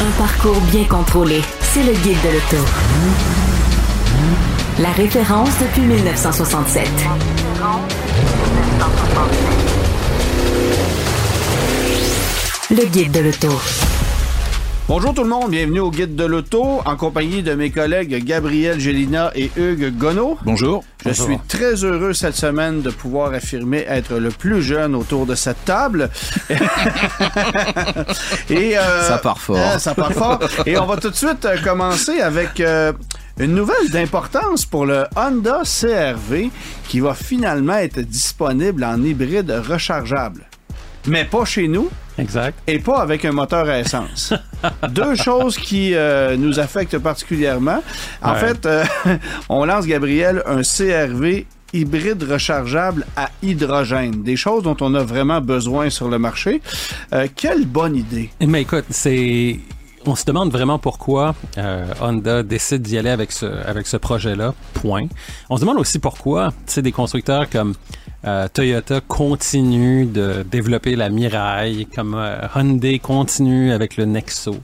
[0.00, 1.40] Un parcours bien contrôlé.
[1.60, 2.64] C'est le guide de l'auto.
[4.80, 6.88] La référence depuis 1967.
[12.70, 13.60] Le guide de l'auto.
[14.86, 18.78] Bonjour tout le monde, bienvenue au Guide de l'Auto en compagnie de mes collègues Gabriel
[18.78, 20.36] Gélina et Hugues Gonneau.
[20.44, 20.84] Bonjour.
[21.06, 25.34] Je suis très heureux cette semaine de pouvoir affirmer être le plus jeune autour de
[25.34, 26.10] cette table.
[28.50, 29.56] et euh, Ça part fort.
[29.56, 30.40] hein, ça part fort.
[30.66, 32.92] Et on va tout de suite euh, commencer avec euh,
[33.38, 36.50] une nouvelle d'importance pour le Honda CRV
[36.88, 40.44] qui va finalement être disponible en hybride rechargeable.
[41.06, 42.58] Mais pas chez nous Exact.
[42.66, 44.32] et pas avec un moteur à essence.
[44.90, 47.82] Deux choses qui euh, nous affectent particulièrement.
[48.22, 48.38] En Ouais.
[48.38, 48.84] fait, euh,
[49.48, 54.22] on lance, Gabriel, un CRV hybride rechargeable à hydrogène.
[54.22, 56.62] Des choses dont on a vraiment besoin sur le marché.
[57.12, 58.30] Euh, quelle bonne idée.
[58.46, 59.58] Mais écoute, c'est.
[60.06, 64.52] On se demande vraiment pourquoi euh, Honda décide d'y aller avec ce, avec ce projet-là,
[64.74, 65.06] point.
[65.48, 67.72] On se demande aussi pourquoi, tu sais, des constructeurs comme
[68.26, 74.56] euh, Toyota continuent de développer la Mirai, comme euh, Hyundai continue avec le Nexo.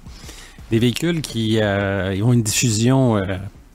[0.70, 3.20] Des véhicules qui euh, ont une diffusion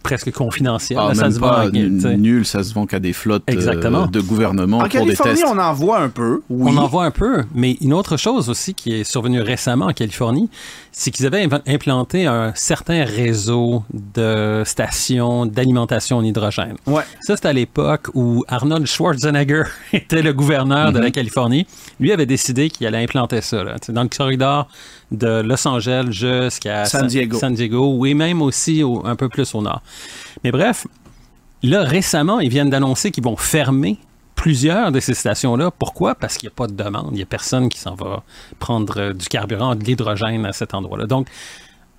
[0.06, 1.00] presque confidentielle.
[1.02, 4.08] Ah, Là, ça même se vend nul, ça se vend qu'à des flottes euh, Exactement.
[4.08, 5.46] de gouvernement En pour des Californie, tests.
[5.52, 6.42] on en voit un peu.
[6.50, 6.72] Oui.
[6.74, 9.94] On en voit un peu, mais une autre chose aussi qui est survenue récemment en
[9.94, 10.50] Californie,
[10.92, 16.76] c'est qu'ils avaient implanté un certain réseau de stations d'alimentation en hydrogène.
[16.88, 17.04] Ouais.
[17.22, 19.64] Ça, c'était à l'époque où Arnold Schwarzenegger
[19.94, 21.66] était le gouverneur de la Californie.
[22.00, 24.68] Lui avait décidé qu'il allait implanter ça là, tu sais, dans le corridor
[25.12, 27.38] de Los Angeles jusqu'à San Diego.
[27.38, 29.82] San Diego, oui, même aussi au- un peu plus au nord.
[30.44, 30.88] Mais bref,
[31.64, 33.98] là, récemment, ils viennent d'annoncer qu'ils vont fermer
[34.36, 35.72] plusieurs de ces stations-là.
[35.72, 36.14] Pourquoi?
[36.16, 37.10] Parce qu'il n'y a pas de demande.
[37.12, 38.24] Il n'y a personne qui s'en va
[38.60, 41.06] prendre euh, du carburant, de l'hydrogène à cet endroit-là.
[41.08, 41.28] Donc,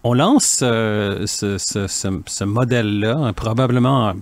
[0.04, 4.12] on lance euh, ce, ce- ce- ce modèle-là, hein, probablement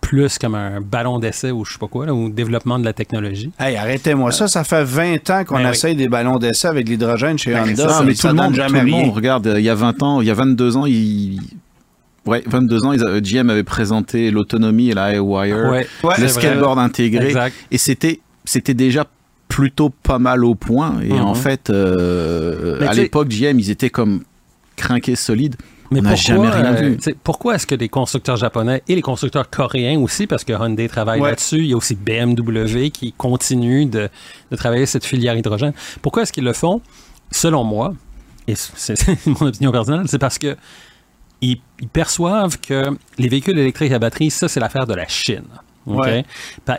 [0.00, 2.92] plus comme un ballon d'essai ou je sais pas quoi, là, ou développement de la
[2.92, 3.50] technologie.
[3.58, 4.46] Hey, arrêtez-moi ça.
[4.46, 5.70] Ça fait 20 ans qu'on Ben oui.
[5.70, 7.84] essaye des ballons d'essai avec l'hydrogène chez Honda.
[7.86, 9.06] Non, Ça, mais ça tout le monde, jamais tout le rien.
[9.06, 11.40] monde, regarde, il y a 20 ans, il y a 22 ans, il...
[12.26, 16.28] Ouais, 22 ans, ils avaient- GM avait présenté l'autonomie et la Ouais, Ouais, le vrai.
[16.28, 17.54] skateboard intégré, Exact.
[17.70, 19.06] et c'était c'était déjà
[19.48, 21.00] plutôt pas mal au point.
[21.02, 21.20] Et Mhm.
[21.22, 24.22] en fait, euh, à l'époque, GM, ils étaient comme
[24.76, 25.56] crinqués solides.
[25.90, 27.14] Mais On pourquoi, jamais rien euh, vu.
[27.22, 31.20] pourquoi est-ce que les constructeurs japonais et les constructeurs coréens aussi, parce que Hyundai travaille
[31.20, 31.28] Ouais.
[31.30, 34.08] là-dessus, il y a aussi BMW qui continue de,
[34.50, 35.72] de travailler cette filière hydrogène.
[36.02, 36.80] Pourquoi est-ce qu'ils le font?
[37.30, 37.94] Selon moi,
[38.48, 40.56] et c'est c'est mon opinion personnelle, c'est parce que
[41.52, 42.86] ils, ils perçoivent que
[43.18, 45.44] les véhicules électriques à batterie, ça, c'est l'affaire de la Chine.
[45.86, 45.98] OK?
[46.06, 46.24] Ouais.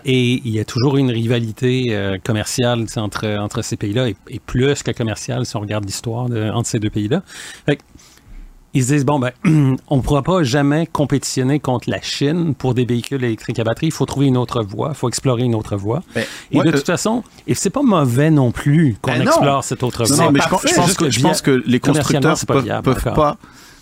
[0.06, 4.40] Et il y a toujours une rivalité euh, commerciale entre, entre ces pays-là, et, et
[4.40, 7.22] plus que commerciale si on regarde l'histoire entre ces deux pays-là.
[8.74, 9.32] Ils se disent, bon, ben,
[9.88, 13.86] on ne pourra pas jamais compétitionner contre la Chine pour des véhicules électriques à batterie.
[13.88, 16.04] Il faut trouver une autre voie, il faut explorer une autre voie.
[16.14, 19.20] Ben, et ouais, de euh, toute façon, et c'est pas mauvais non plus qu'on Ben
[19.20, 19.26] non.
[19.32, 20.18] explore cette autre voie.
[20.26, 22.38] non, mais je, pense- je pense Juste que, que je via- pense que les constructeurs
[22.38, 23.38] c'est pas peuvent, viable peuvent pas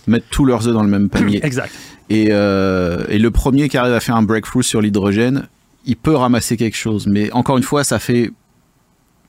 [0.08, 1.40] mettre tous leurs œufs dans le même panier.
[1.44, 1.74] Exact.
[2.10, 5.48] Et, euh, et le premier qui arrive à faire un breakthrough sur l'hydrogène,
[5.86, 7.08] il peut ramasser quelque chose.
[7.08, 8.32] Mais encore une fois, ça fait.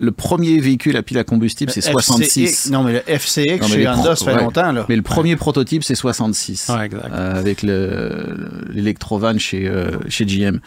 [0.01, 2.71] Le premier véhicule à pile à combustible, c'est FCX 66.
[2.73, 4.41] Non, mais le FCX Non, mais chez Honda, ça fait ouais.
[4.43, 4.85] longtemps, là.
[4.89, 6.69] Mais le premier prototype, c'est 66.
[6.77, 7.07] Ouais, exact.
[7.13, 8.37] Euh, avec le-
[8.73, 10.59] l'électrovan chez, euh, chez GM.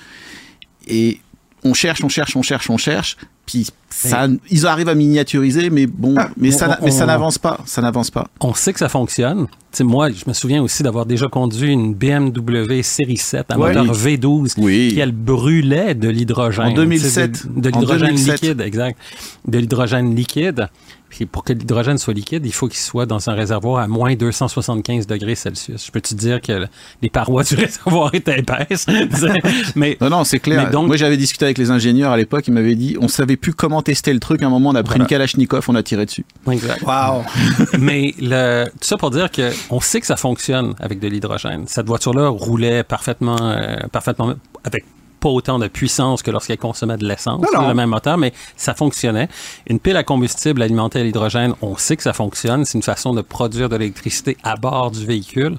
[0.87, 1.19] Et
[1.67, 3.17] on cherche, on cherche, on cherche, on cherche.
[3.45, 7.57] Puis ça, ils arrivent à miniaturiser, mais bon, mais ça, on- mais ça n'avance pas.
[7.65, 8.27] Ça n'avance pas.
[8.41, 9.47] On sait que ça fonctionne.
[9.79, 13.73] Moi, je me souviens aussi d'avoir déjà conduit une BMW série 7 à Ouais.
[13.75, 14.89] moteur V12 Oui.
[14.93, 16.67] qui, elle, brûlait de l'hydrogène.
[16.67, 17.31] En 2007.
[17.31, 18.41] Tu sais, De, l'hydrogène 2007.
[18.41, 18.99] liquide, exact.
[19.47, 20.67] De l'hydrogène liquide.
[21.09, 24.15] Puis pour que l'hydrogène soit liquide, il faut qu'il soit dans un réservoir à moins
[24.15, 25.85] 275 degrés Celsius.
[25.85, 26.67] Je peux te dire que le-
[27.01, 28.85] les parois du réservoir étaient épaisses?
[29.75, 30.69] Mais Non, non, c'est clair.
[30.69, 32.47] Donc- Moi, j'avais discuté avec les ingénieurs à l'époque.
[32.47, 34.41] Ils m'avaient dit, on savait plus comment tester le truc.
[34.43, 35.03] À un moment, on a pris Voilà.
[35.03, 36.25] une Kalachnikov, on a tiré dessus.
[36.51, 36.81] exact.
[36.83, 37.23] Wow.
[37.79, 41.63] Mais le, tout ça pour dire que on sait que ça fonctionne avec de l'hydrogène.
[41.67, 44.33] Cette voiture-là roulait parfaitement, euh, parfaitement
[44.63, 44.83] avec
[45.19, 49.27] pas autant de puissance que lorsqu'elle consommait de l'essence, le même moteur, mais ça fonctionnait.
[49.69, 52.65] Une pile à combustible alimentée à l'hydrogène, on sait que ça fonctionne.
[52.65, 55.57] C'est une façon de produire de l'électricité à bord du véhicule.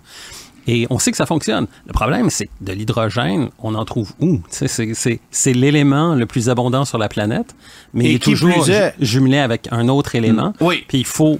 [0.70, 1.66] Et on sait que ça fonctionne.
[1.86, 4.40] Le problème, c'est que de l'hydrogène, on en trouve où?
[4.50, 7.54] C'est, l'élément le plus abondant sur la planète,
[7.94, 10.52] mais Et il est qui toujours est- jumelé avec un autre élément.
[10.60, 10.84] Oui.
[10.86, 11.38] Puis il faut,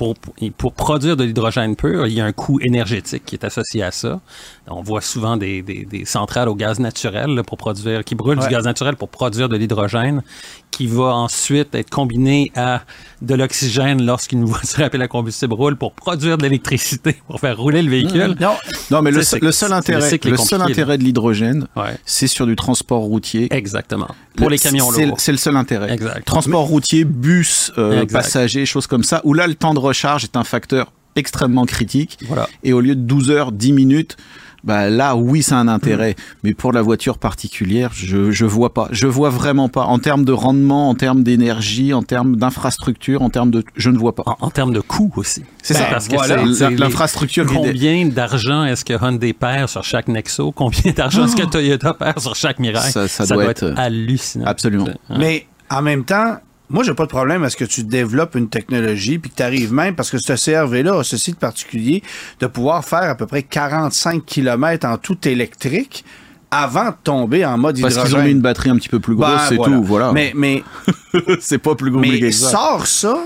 [0.00, 0.14] pour,
[0.56, 3.90] pour produire de l'hydrogène pur, il y a un coût énergétique qui est associé à
[3.90, 4.18] ça.
[4.66, 8.38] On voit souvent des, des- des centrales au gaz naturel là, pour produire, qui brûlent
[8.38, 8.46] Ouais.
[8.48, 10.22] du gaz naturel pour produire de l'hydrogène,
[10.70, 12.80] qui va ensuite être combiné à
[13.20, 17.82] de l'oxygène lorsqu'une voiture pile à combustible roule pour produire de l'électricité, pour faire rouler
[17.82, 18.36] le véhicule.
[18.40, 18.54] Non,
[18.90, 21.98] Non, mais le, seul- le intérêt, le seul intérêt de l'hydrogène, Ouais.
[22.06, 23.48] c'est sur du transport routier.
[23.54, 24.08] Exactement.
[24.36, 25.20] Pour Le- les camions c'est- lourds.
[25.20, 25.92] C'est le seul intérêt.
[25.92, 26.24] Exact.
[26.24, 30.36] Transport routier, bus, euh, passagers, choses comme ça, où là, le temps de recharge est
[30.36, 32.18] un facteur extrêmement critique.
[32.28, 32.48] Voilà.
[32.62, 34.16] Et au lieu de 12 heures, 10 minutes,
[34.62, 35.68] bah là, oui, c'est un Mm.
[35.78, 36.16] intérêt.
[36.44, 38.88] Mais pour la voiture particulière, je, je vois pas.
[38.92, 39.84] Je vois vraiment pas.
[39.84, 43.64] En termes de rendement, en termes d'énergie, en termes d'infrastructure, en termes de.
[43.76, 44.22] Je ne vois pas.
[44.26, 45.44] En, en termes de coût aussi.
[45.62, 45.86] C'est Ben, ça.
[45.90, 46.36] Parce que voilà.
[46.76, 50.52] L'infrastructure Combien d'argent est-ce que Hyundai perd sur chaque Nexo?
[50.52, 52.78] Combien d'argent est-ce que Toyota perd sur chaque Mirai?
[52.86, 52.90] Oh!
[52.90, 54.44] Ça- ça doit être, euh, hallucinant.
[54.46, 54.88] Absolument.
[55.08, 55.16] Hein?
[55.18, 56.36] Mais en même temps,
[56.70, 59.42] moi, j'ai pas de problème à ce que tu développes une technologie puis que tu
[59.42, 62.02] arrives même, parce que ce CRV-là a ceci de particulier,
[62.38, 66.04] de pouvoir faire à peu près 45 km en tout électrique
[66.52, 68.12] avant de tomber en mode Parce hydrogène.
[68.14, 69.76] qu'ils ont mis une batterie un petit peu plus grosse, Ben, c'est voilà.
[69.76, 69.82] tout.
[69.84, 70.12] Voilà.
[70.12, 70.62] Mais, mais,
[71.40, 72.50] c'est pas plus compliqué mais que ça.
[72.50, 73.18] sors ça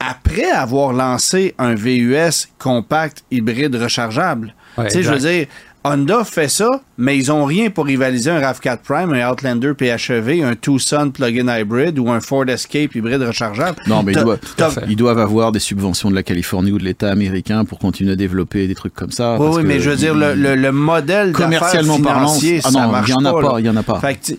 [0.00, 4.54] après avoir lancé un VUS compact hybride rechargeable.
[4.76, 5.46] Ouais, tu sais, je veux dire,
[5.86, 10.42] Honda fait ça, mais ils ont rien pour rivaliser un RAV4 Prime, un Outlander PHEV,
[10.42, 13.76] un Tucson plug-in hybrid ou un Ford Escape hybride rechargeable.
[13.86, 17.66] Non, mais ils doivent, ils avoir des subventions de la Californie ou de l'État américain
[17.66, 19.34] pour continuer à développer des trucs comme ça.
[19.34, 22.60] Oui, parce oui, que mais je veux dire, le, le, le modèle Commercialement parlant, financier,
[22.64, 23.60] ah ça non, marche il y en a pas.
[23.60, 24.00] il y en a pas.
[24.00, 24.38] Fait que tu,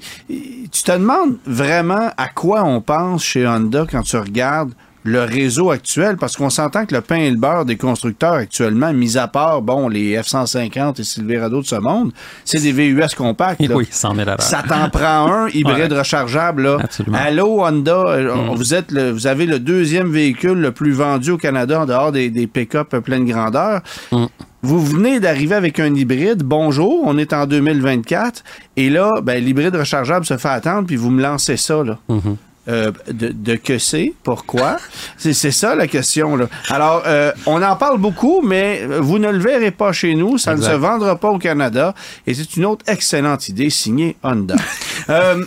[0.71, 4.71] tu te demandes vraiment à quoi on pense chez Honda quand tu regardes
[5.06, 8.92] le réseau actuel, parce qu'on s'entend que le pain et le beurre des constructeurs actuellement,
[8.92, 12.12] mis à part, bon, les F-150 et Silverado de ce monde,
[12.44, 13.62] c'est des VUS compacts.
[13.68, 13.75] là.
[13.75, 14.42] Oui, 100 000 à l'heure.
[14.42, 16.00] Ça t'en prend un hybride Ouais.
[16.00, 16.63] rechargeable.
[16.63, 16.78] Là.
[16.84, 17.18] Absolument.
[17.24, 18.56] Allô, Honda, euh, Mm.
[18.56, 22.12] vous, êtes le, vous avez le deuxième véhicule le plus vendu au Canada en dehors
[22.12, 23.81] des, des pick-up pleine grandeur.
[24.12, 24.25] Mm.
[24.63, 26.42] Vous venez d'arriver avec un hybride.
[26.42, 28.44] Bonjour, on est en 2024.
[28.78, 31.84] Et là, ben, l'hybride rechargeable se fait attendre, puis vous me lancez ça.
[31.84, 32.00] Là.
[32.10, 32.36] Mhm.
[32.67, 34.77] Euh, de, de que c'est, pourquoi?
[35.17, 36.35] c'est, c'est ça la question.
[36.35, 36.47] Là.
[36.69, 40.53] Alors, euh, on en parle beaucoup, mais vous ne le verrez pas chez nous, ça
[40.53, 40.69] Exact.
[40.69, 41.94] ne se vendra pas au Canada,
[42.25, 44.56] et c'est une autre excellente idée signée Honda.
[45.09, 45.44] Euh,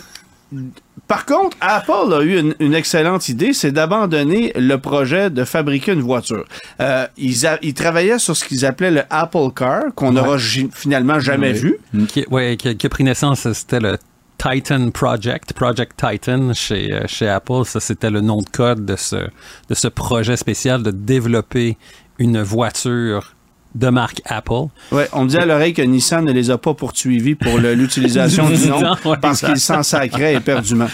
[1.07, 5.91] par contre, Apple a eu une, une excellente idée, c'est d'abandonner le projet de fabriquer
[5.93, 6.45] une voiture.
[6.79, 10.37] Euh, ils, a- ils travaillaient sur ce qu'ils appelaient le Apple Car, qu'on n'aura
[10.73, 11.59] finalement jamais Oui.
[11.93, 12.05] vu.
[12.07, 13.97] Qui, ouais, qui, qui a pris naissance, c'était le
[14.39, 17.65] Titan Project, Project Titan chez, euh, chez Apple.
[17.65, 21.77] Ça, c'était le nom de code de ce, de ce projet spécial de développer
[22.19, 23.35] une voiture
[23.75, 24.67] de marque Apple.
[24.91, 28.49] Ouais, on me dit à l'oreille que Nissan ne les a pas poursuivis pour l'utilisation
[28.49, 30.87] du nom Ouais, parce qu'ils s'en sacraient éperdument.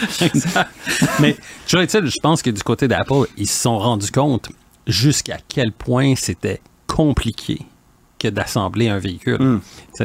[1.20, 4.50] Mais toujours est-il, je pense que du côté d'Apple, ils se sont rendus compte
[4.88, 7.60] jusqu'à quel point c'était compliqué
[8.18, 9.42] que d'assembler un véhicule.
[9.42, 9.62] Mm.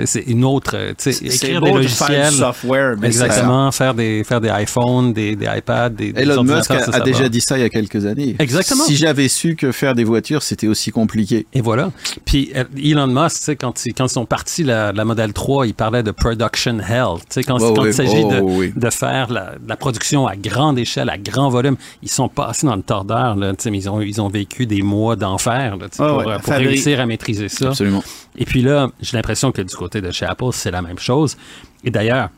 [0.06, 2.30] C'est- une autre, euh, écrire des de logiciels.
[2.30, 6.42] du software, mais Exactement, faire des, faire des iPhones, des, des iPads, des, des Elon
[6.44, 7.28] Musk a, ça, a ça déjà va.
[7.28, 8.36] dit ça il y a quelques années.
[8.38, 8.84] Exactement.
[8.84, 11.46] Si j'avais su que faire des voitures, c'était aussi compliqué.
[11.54, 11.90] Et voilà.
[12.24, 15.74] Puis euh, Elon Musk, quand, ils- quand ils sont partis la, la Model 3, il
[15.74, 17.18] parlait de production hell.
[17.46, 18.72] Quand, Ouais, quand il s'agit Oh, de, oui.
[18.74, 22.76] de faire la, la production à grande échelle, à grand volume, ils sont passés dans
[22.76, 23.34] le tordeur.
[23.36, 26.24] Là, ils, ont, ils ont vécu des mois d'enfer pour, ouais.
[26.34, 27.68] euh, pour réussir à maîtriser ça.
[27.68, 27.99] Absolument.
[28.36, 31.36] Et puis là, j'ai l'impression que du côté de chez Apple, c'est la même chose.
[31.84, 32.28] Et d'ailleurs,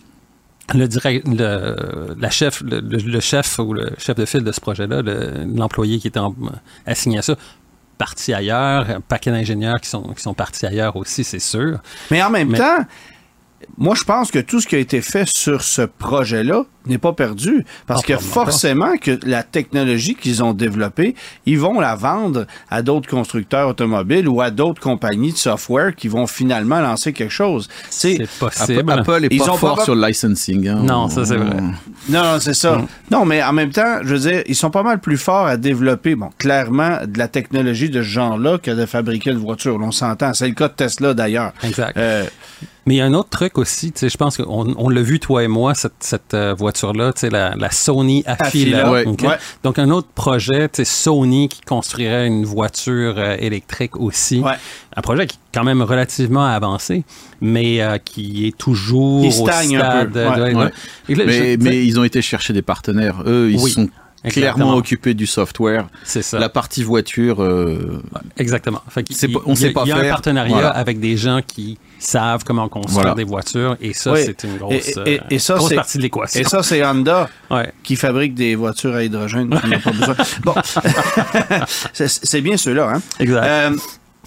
[0.75, 4.53] le, direct, le, la chef, le, le- le chef ou le chef de file de
[4.53, 6.35] ce projet-là, le- l'employé qui était en-
[6.87, 7.35] assigné à ça,
[7.99, 11.79] parti ailleurs, un paquet d'ingénieurs qui sont, qui sont partis ailleurs aussi, c'est sûr.
[12.11, 12.85] Mais en même Mais- temps,
[13.79, 17.13] moi, je pense que tout ce qui a été fait sur ce projet-là n'est pas
[17.13, 17.65] perdu.
[17.87, 21.15] Parce Ah, que forcément que la technologie qu'ils ont développée,
[21.47, 26.09] ils vont la vendre à d'autres constructeurs automobiles ou à d'autres compagnies de software qui
[26.09, 27.69] vont finalement lancer quelque chose.
[27.89, 28.91] C'est possible.
[28.91, 30.67] Apple est Ils pas ont fort pas- sur le licensing.
[30.69, 30.83] hein.
[30.83, 31.57] Non, ça, c'est vrai.
[32.09, 32.83] Non, non, c'est ça.
[33.11, 35.57] Non, mais en même temps, je veux dire, ils sont pas mal plus forts à
[35.57, 39.79] développer, bon, clairement, de la technologie de ce genre-là que de fabriquer une voiture.
[39.81, 40.35] On s'entend.
[40.35, 41.53] C'est le cas de Tesla, d'ailleurs.
[41.63, 41.97] Exact.
[41.97, 42.25] Euh,
[42.85, 45.03] Mais il y a un autre truc aussi, tu sais, je pense qu'on on l'a
[45.03, 48.79] vu, toi et moi, cette, cette euh, voiture voiture-là, tu sais, la, la Sony Affila.
[48.79, 49.07] Affila, ouais.
[49.07, 49.23] ok?
[49.23, 49.37] Ouais.
[49.63, 54.41] Donc, un autre projet, tu sais, Sony qui construirait une voiture euh, électrique aussi.
[54.41, 54.55] Ouais.
[54.97, 57.05] Un projet qui est quand même relativement avancé,
[57.41, 60.13] mais euh, qui est toujours Il au stagne un stade.
[60.13, 60.19] peu.
[60.21, 60.53] de- Ouais.
[60.53, 60.71] de- Ouais.
[61.09, 63.23] Et là, Mais, je- mais ils ont été chercher des partenaires.
[63.27, 63.89] Eux, ils Oui, sont
[64.25, 64.55] exactement.
[64.55, 65.87] clairement occupés du software.
[66.05, 66.39] c'est ça.
[66.39, 68.03] La partie voiture, euh,
[68.37, 68.83] Exactement.
[68.89, 70.11] Fait pas- on il y a- sait pas Il y a un faire.
[70.11, 70.71] partenariat Voilà.
[70.71, 73.15] avec des gens qui savent comment construire Voilà.
[73.15, 74.21] des voitures et ça, Oui.
[74.25, 76.41] c'est une grosse, Et- et- et ça, grosse partie de l'équation.
[76.41, 77.73] Et ça, c'est Honda Ouais.
[77.83, 79.51] qui fabrique des voitures à hydrogène.
[79.51, 80.15] pas besoin.
[80.45, 80.55] Bon,
[81.93, 82.93] c'est c'est bien ceux-là.
[82.97, 83.03] Hein?
[83.19, 83.45] Exact.
[83.47, 83.71] Euh,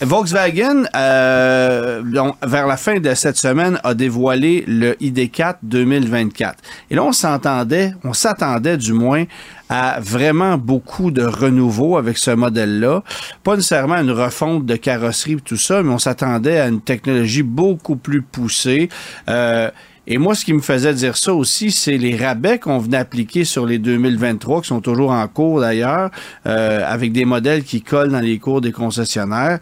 [0.02, 6.58] Volkswagen, euh, donc, vers la fin de cette semaine, a dévoilé le ID4 2024.
[6.92, 9.24] Et là, on s'entendait, on s'attendait du moins
[9.70, 13.04] à vraiment beaucoup de renouveau avec ce modèle-là.
[13.44, 17.44] Pas nécessairement une refonte de carrosserie et tout ça, mais on s'attendait à une technologie
[17.44, 18.90] beaucoup plus poussée.
[19.30, 19.70] Euh,
[20.08, 23.44] et moi, ce qui me faisait dire ça aussi, c'est les rabais qu'on venait appliquer
[23.44, 26.12] sur les 2023, qui sont toujours en cours d'ailleurs,
[26.46, 29.60] euh, avec des modèles qui collent dans les cours des concessionnaires.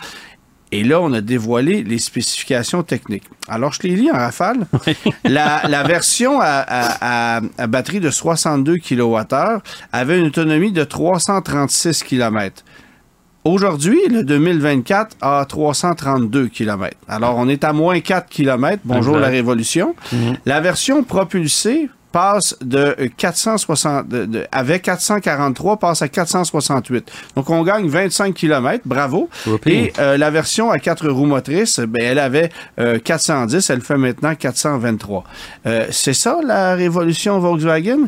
[0.75, 3.25] Et là, on a dévoilé les spécifications techniques.
[3.47, 4.65] Alors, je les lis en rafale.
[5.23, 9.61] la, la version à, à- à- à batterie de 62 kWh
[9.91, 12.63] avait une autonomie de 336 km.
[13.43, 16.97] Aujourd'hui, le 2024 a 332 km.
[17.07, 18.81] Alors, on est à moins 4 km.
[18.83, 19.95] Bonjour la révolution.
[20.45, 27.11] La version propulsée passe de 460, de- de- avec 443, passe à 468.
[27.35, 28.83] Donc, on gagne 25 km.
[28.85, 29.29] Bravo.
[29.45, 29.69] Whoopee.
[29.73, 33.97] Et euh, la version à quatre roues motrices, ben, elle avait euh, 410, elle fait
[33.97, 35.23] maintenant 423.
[35.65, 38.07] Euh, c'est ça la révolution Volkswagen?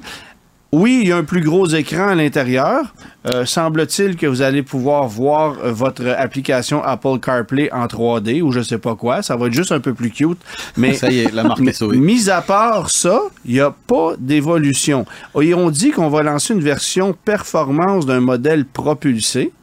[0.78, 2.94] Oui, il y a un plus gros écran à l'intérieur.
[3.28, 8.52] Euh, Semble-t-il que vous allez pouvoir voir euh, votre application Apple CarPlay en 3D ou
[8.52, 9.22] je sais pas quoi.
[9.22, 10.38] Ça va être juste un peu plus cute.
[10.76, 11.96] Mais ça y est, la marque est sauvée.
[11.96, 15.06] mis à part ça, il n'y a pas d'évolution.
[15.42, 19.54] Et on dit qu'on va lancer une version performance d'un modèle propulsé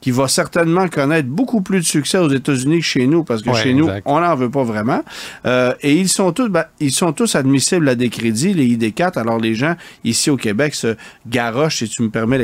[0.00, 3.50] qui va certainement connaître beaucoup plus de succès aux États-Unis que chez nous, parce que
[3.50, 4.02] Ouais, chez nous, exact.
[4.06, 5.02] on n'en veut pas vraiment.
[5.46, 9.18] Euh, et ils sont tous, ben, ils sont tous admissibles à des crédits, les ID4.
[9.18, 10.96] Alors les gens ici au Québec se
[11.28, 12.38] garochent, si tu me permets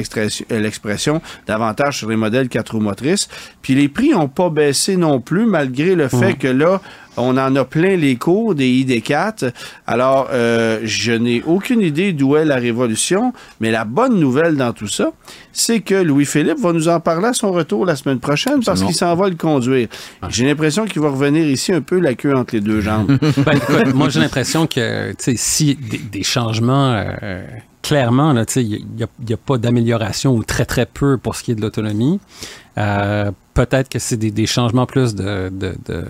[0.51, 3.29] l'expression- davantage sur les modèles 4 roues motrices.
[3.63, 6.81] Puis les prix n'ont pas baissé non plus, malgré le fait que là,
[7.17, 9.53] on en a plein les cours des ID4.
[9.87, 14.73] Alors, euh, je n'ai aucune idée d'où est la révolution, mais la bonne nouvelle dans
[14.73, 15.13] tout ça,
[15.53, 18.95] c'est que Louis-Philippe va nous en parler à son retour la semaine prochaine parce qu'il
[18.95, 19.89] s'en va le conduire.
[20.29, 23.19] J'ai l'impression qu'il va revenir ici un peu la queue entre les deux jambes.
[23.47, 26.93] Ben, écoute, moi, j'ai l'impression que, si des, des changements,
[27.23, 27.45] euh,
[27.83, 31.55] clairement, il n'y a, a pas d'amélioration ou très, très peu pour ce qui est
[31.55, 32.19] de l'autonomie.
[32.79, 36.05] Euh, Peut-être que c'est des, des changements plus de, de, de,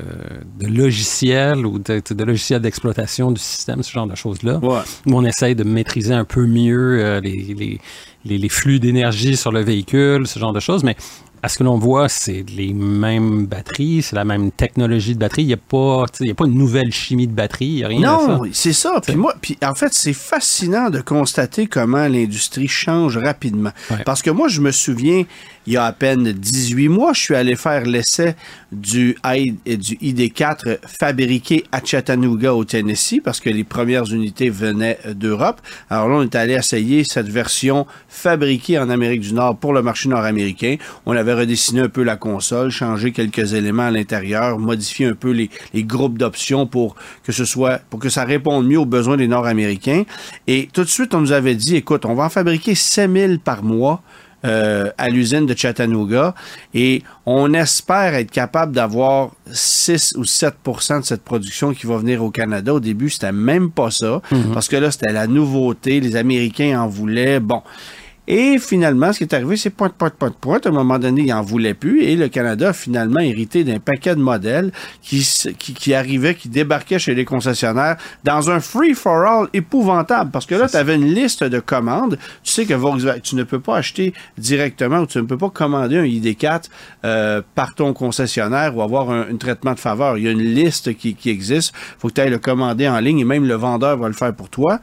[0.61, 4.81] de logiciels ou de, de logiciels d'exploitation du système, ce genre de choses-là, Ouais.
[5.07, 7.81] où on essaye de maîtriser un peu mieux euh, les, les,
[8.25, 10.83] les, les flux d'énergie sur le véhicule, ce genre de choses.
[10.85, 10.97] Mais
[11.43, 15.43] à ce que l'on voit, c'est les mêmes batteries, c'est la même technologie de batterie.
[15.43, 17.89] Il n'y a, pas, y a pas une nouvelle chimie de batterie, il n'y a
[17.89, 18.27] rien de ça.
[18.39, 19.01] Non, c'est ça.
[19.05, 23.71] Puis moi, puis en fait, c'est fascinant de constater comment l'industrie change rapidement.
[23.91, 24.03] Ouais.
[24.05, 25.23] Parce que moi, je me souviens,
[25.67, 28.35] il y a à peine 18 mois, je suis allé faire l'essai
[28.73, 34.51] du, I- euh, du ID4 fabriqué à Chattanooga, au Tennessee, parce que les premières unités
[34.51, 35.61] venaient d'Europe.
[35.91, 39.83] Alors là, on est allé essayer cette version fabriquée en Amérique du Nord pour le
[39.83, 40.77] marché nord-américain.
[41.05, 45.31] On avait redessiné un peu la console, changé quelques éléments à l'intérieur, modifié un peu
[45.31, 49.17] les, les groupes d'options pour que ce soit, pour que ça réponde mieux aux besoins
[49.17, 50.05] des Nord-Américains.
[50.47, 53.63] Et tout de suite, on nous avait dit, écoute, on va en fabriquer 5000 par
[53.63, 54.03] mois.
[54.47, 56.35] Euh, à l'usine de Chattanooga
[56.75, 62.23] et on espère être capable d'avoir 6 ou 7% de cette production qui va venir
[62.23, 62.75] au Canada.
[62.75, 64.23] Au début, c'était même pas ça
[64.53, 66.01] parce que là, c'était la nouveauté.
[66.01, 67.41] Les Américains en voulaient.
[67.41, 67.63] Bon.
[68.29, 70.59] Et finalement, ce qui est arrivé, c'est point, point, point, point.
[70.65, 72.03] À un moment donné, il n'en voulait plus.
[72.03, 75.27] Et le Canada a finalement hérité d'un paquet de modèles qui,
[75.59, 80.31] qui, qui arrivaient, qui débarquaient chez les concessionnaires dans un free-for-all épouvantable.
[80.31, 82.19] Parce que là, tu avais une liste de commandes.
[82.43, 85.51] Tu sais que Volkswagen, tu ne peux pas acheter directement ou tu ne peux pas
[85.51, 86.65] commander un ID4
[87.05, 90.19] euh, par ton concessionnaire ou avoir un, un traitement de faveur.
[90.19, 91.73] Il y a une liste qui, qui existe.
[91.99, 94.35] faut que tu ailles le commander en ligne et même le vendeur va le faire
[94.35, 94.81] pour toi.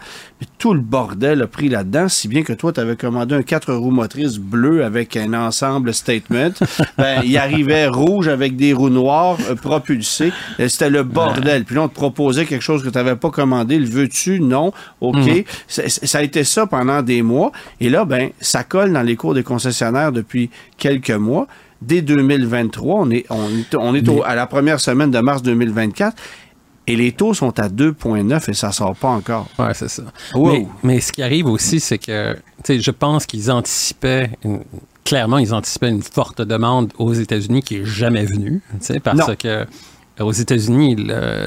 [0.58, 3.74] Tout le bordel a pris là-dedans, si bien que toi, tu avais commandé un 4
[3.74, 6.52] roues motrices bleu avec un ensemble statement.
[6.98, 10.32] ben, il arrivait rouge avec des roues noires euh, propulsées.
[10.68, 11.66] C'était le bordel.
[11.66, 13.78] Puis là, on te proposait quelque chose que tu n'avais pas commandé.
[13.78, 14.40] Le veux-tu?
[14.40, 14.72] Non.
[15.02, 15.46] OK.
[15.68, 17.52] Ça- Ça a été ça pendant des mois.
[17.82, 21.48] Et là, ben, ça colle dans les cours des concessionnaires depuis quelques mois.
[21.82, 25.42] Dès 2023, on est, on est, on est au- à la première semaine de mars
[25.44, 26.16] 2024.
[26.86, 29.48] Et les taux sont à 2,9 et ça sort pas encore.
[29.58, 30.04] Ouais, c'est ça.
[30.34, 30.52] Wow.
[30.52, 34.64] Mais, mais ce qui arrive aussi, c'est que, tu sais, je pense qu'ils anticipaient, une-
[35.06, 39.18] clairement, ils anticipaient une forte demande aux États-Unis qui est jamais venue, tu sais, parce
[39.18, 39.36] Non.
[39.40, 39.66] que euh,
[40.20, 40.96] aux États-Unis,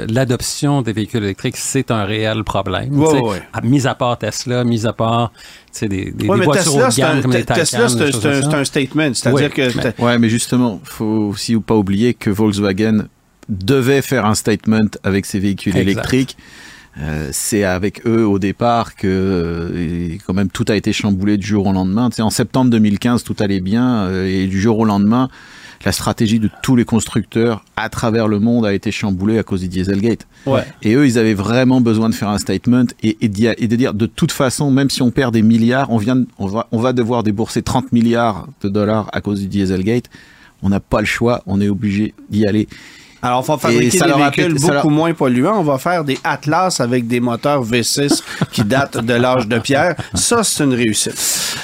[0.08, 2.98] l'adoption des véhicules électriques, c'est un réel problème.
[2.98, 3.42] Ouais, ouais.
[3.52, 6.44] À- Mis à part Tesla, mis à part, tu sais, des, des, Ouais, des mais
[6.46, 9.10] voitures Tesla, haut de c'est gamme un, comme les Tesla, c'est un- statement.
[9.14, 13.06] C'est-à-dire Oui, que Ouais, mais justement, faut aussi pas oublier que Volkswagen
[13.48, 15.90] devait faire un statement avec ses véhicules Exact.
[15.90, 16.36] électriques.
[16.98, 21.46] Euh, c'est avec eux au départ que euh, quand même tout a été chamboulé du
[21.46, 22.08] jour au lendemain.
[22.08, 25.28] Tu sais, en septembre 2015, tout allait bien euh, et du jour au lendemain,
[25.84, 29.60] la stratégie de tous les constructeurs à travers le monde a été chamboulée à cause
[29.60, 30.26] du Dieselgate.
[30.46, 30.64] Ouais.
[30.82, 33.92] Et eux, ils avaient vraiment besoin de faire un statement et, et, et de dire
[33.92, 36.94] de toute façon, même si on perd des milliards, on, vient, on, va, on va
[36.94, 40.08] devoir débourser 30 milliards de dollars à cause du Dieselgate.
[40.62, 42.68] On n'a pas le choix, on est obligé d'y aller.
[43.26, 45.58] Alors, on va fabriquer ça des véhicules beaucoup leur- moins polluants.
[45.58, 49.96] On va faire des Atlas avec des moteurs V6 qui datent de l'âge de pierre.
[50.14, 51.14] Ça, c'est une réussite.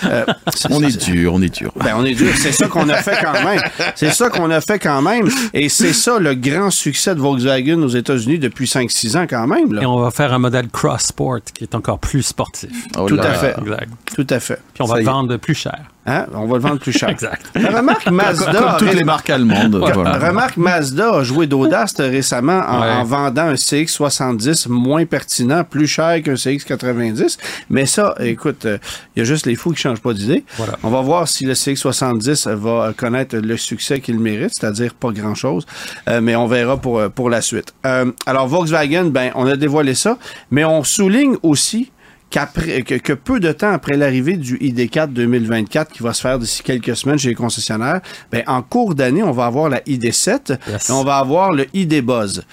[0.04, 0.24] Euh,
[0.70, 1.72] On est dur, on est dur.
[1.76, 2.32] Ben, on est dur.
[2.36, 3.60] C'est ça qu'on a fait quand même.
[3.94, 5.28] C'est ça qu'on a fait quand même.
[5.54, 9.72] Et c'est ça le grand succès de Volkswagen aux États-Unis depuis 5-6 ans quand même.
[9.72, 9.82] là.
[9.82, 12.70] Et on va faire un modèle cross sport qui est encore plus sportif.
[12.98, 13.34] Oh Tout à là.
[13.34, 13.54] fait.
[13.60, 13.88] Exact.
[14.16, 14.60] Tout à fait.
[14.74, 15.78] Puis on va le vendre plus cher.
[16.04, 16.26] Hein?
[16.34, 17.08] On va le vendre plus cher.
[17.10, 17.46] Exact.
[17.54, 18.52] Remarque Mazda.
[18.52, 19.76] Comme toutes les marques allemandes.
[19.76, 20.18] voilà.
[20.18, 22.90] Remarque, Mazda a joué d'audace récemment en, Ouais.
[22.90, 27.38] en vendant un CX70 moins pertinent, plus cher qu'un CX90.
[27.70, 28.78] Mais ça, écoute, euh,
[29.14, 30.44] il y a juste les fous qui changent pas d'idée.
[30.56, 30.74] Voilà.
[30.82, 35.66] On va voir si le CX70 va connaître le succès qu'il mérite, c'est-à-dire pas grand-chose.
[36.08, 37.72] Euh, mais on verra pour, euh, pour la suite.
[37.86, 40.18] Euh, alors, Volkswagen, ben, on a dévoilé ça,
[40.50, 41.90] mais on souligne aussi
[42.32, 46.62] que, que peu de temps après l'arrivée du ID4 2024 qui va se faire d'ici
[46.62, 50.88] quelques semaines chez les concessionnaires, ben, en cours d'année, on va avoir la ID7 Yes.
[50.88, 52.44] et on va avoir le ID Buzz.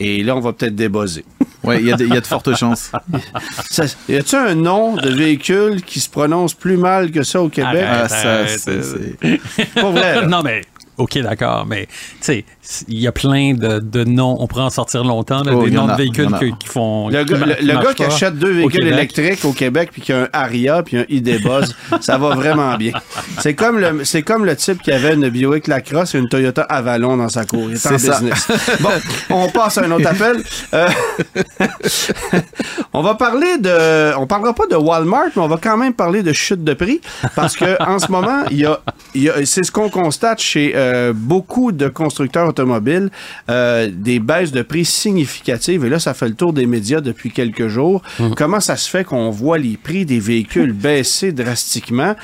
[0.00, 1.24] Et là, on va peut-être débuzzer.
[1.64, 2.90] Ouais, il y, a de- il y a de fortes chances.
[3.70, 7.48] Ça- Y a-t-il un nom de véhicule qui se prononce plus mal que ça au
[7.48, 7.84] Québec?
[7.86, 7.86] Arrête.
[8.06, 8.58] Ah, ça, Arrête.
[8.58, 10.26] c'est- c'est- Pas vrai, là.
[10.26, 10.62] non, mais.
[11.02, 12.44] OK, d'accord, mais tu sais,
[12.88, 15.70] il y a plein de, de noms, on pourrait en sortir longtemps, là, Oh, des
[15.72, 17.08] noms de véhicules que- qui font.
[17.08, 19.52] Le qui gars, le- qui le marchent gars qui pas achète deux véhicules électriques au
[19.52, 22.92] Québec puis qui a un Aria puis un ID Buzz, ça va vraiment bien.
[23.40, 26.62] C'est comme le c'est comme le type qui avait une Buick Lacrosse et une Toyota
[26.62, 27.64] Avalon dans sa cour.
[27.68, 28.20] Il est en ça.
[28.20, 28.48] business.
[28.80, 28.90] Bon,
[29.30, 30.42] on passe à un autre appel.
[30.74, 30.88] Euh,
[32.92, 36.22] on va parler de on parlera pas de Walmart, mais on va quand même parler
[36.22, 37.00] de chute de prix
[37.34, 38.80] parce que en ce moment, il y a,
[39.14, 43.10] il y a- c'est ce qu'on constate chez euh, beaucoup de constructeurs automobiles,
[43.50, 45.84] euh, des baisses de prix significatives.
[45.84, 48.02] Et là, ça fait le tour des médias depuis quelques jours.
[48.36, 52.14] Comment ça se fait qu'on voit les prix des véhicules baisser drastiquement?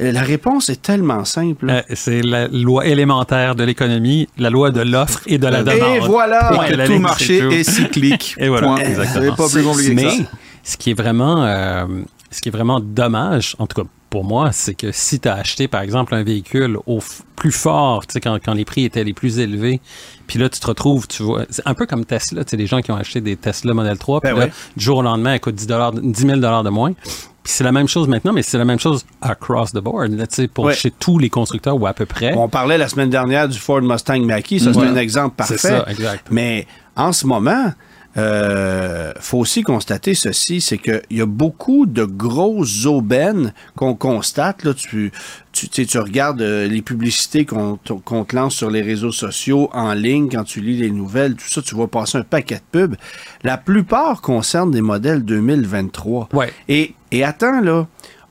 [0.00, 1.70] Euh, La réponse est tellement simple.
[1.70, 5.96] Euh, c'est la loi élémentaire de l'économie, la loi de l'offre et de la demande.
[5.96, 6.50] Et voilà!
[6.68, 8.34] Et que tout marché est cyclique.
[8.38, 8.76] Et voilà, Point.
[8.78, 9.24] exactement.
[9.30, 10.24] C'est pas plus compliqué que Mais
[10.64, 11.84] ce qui est vraiment, euh,
[12.30, 15.34] ce qui est vraiment dommage, en tout cas pour moi, c'est que si tu as
[15.34, 17.00] acheté par exemple un véhicule au
[17.34, 19.80] plus fort, tu sais quand, quand les prix étaient les plus élevés,
[20.28, 22.68] puis là tu te retrouves, tu vois, c'est un peu comme Tesla, tu sais les
[22.68, 24.52] gens qui ont acheté des Tesla Model 3, puis Ben là, ouais.
[24.76, 26.92] du jour au lendemain, elle coûte 10 dollars, 10 000 dollars de moins.
[26.92, 30.28] Puis c'est la même chose maintenant, mais c'est la même chose across the board, là,
[30.28, 30.74] tu sais, pour Ouais.
[30.74, 32.32] chez tous les constructeurs ou à peu près.
[32.36, 34.86] On parlait la semaine dernière du Ford Mustang Mach-E, ça c'est Ouais.
[34.86, 35.58] un exemple parfait.
[35.58, 36.28] Ça, exact.
[36.30, 37.72] Mais en ce moment,
[38.16, 44.64] euh, faut aussi constater ceci, c'est qu'il y a beaucoup de grosses aubaines qu'on constate.
[44.64, 45.10] Là, tu,
[45.52, 49.68] tu, tu sais, tu regardes euh, les publicités qu'on te lance sur les réseaux sociaux,
[49.72, 52.60] en ligne, quand tu lis les nouvelles, tout ça, tu vois passer un paquet de
[52.70, 52.96] pubs.
[53.42, 56.28] La plupart concernent des modèles 2023.
[56.32, 56.52] Ouais.
[56.68, 57.88] Et, et attends, là,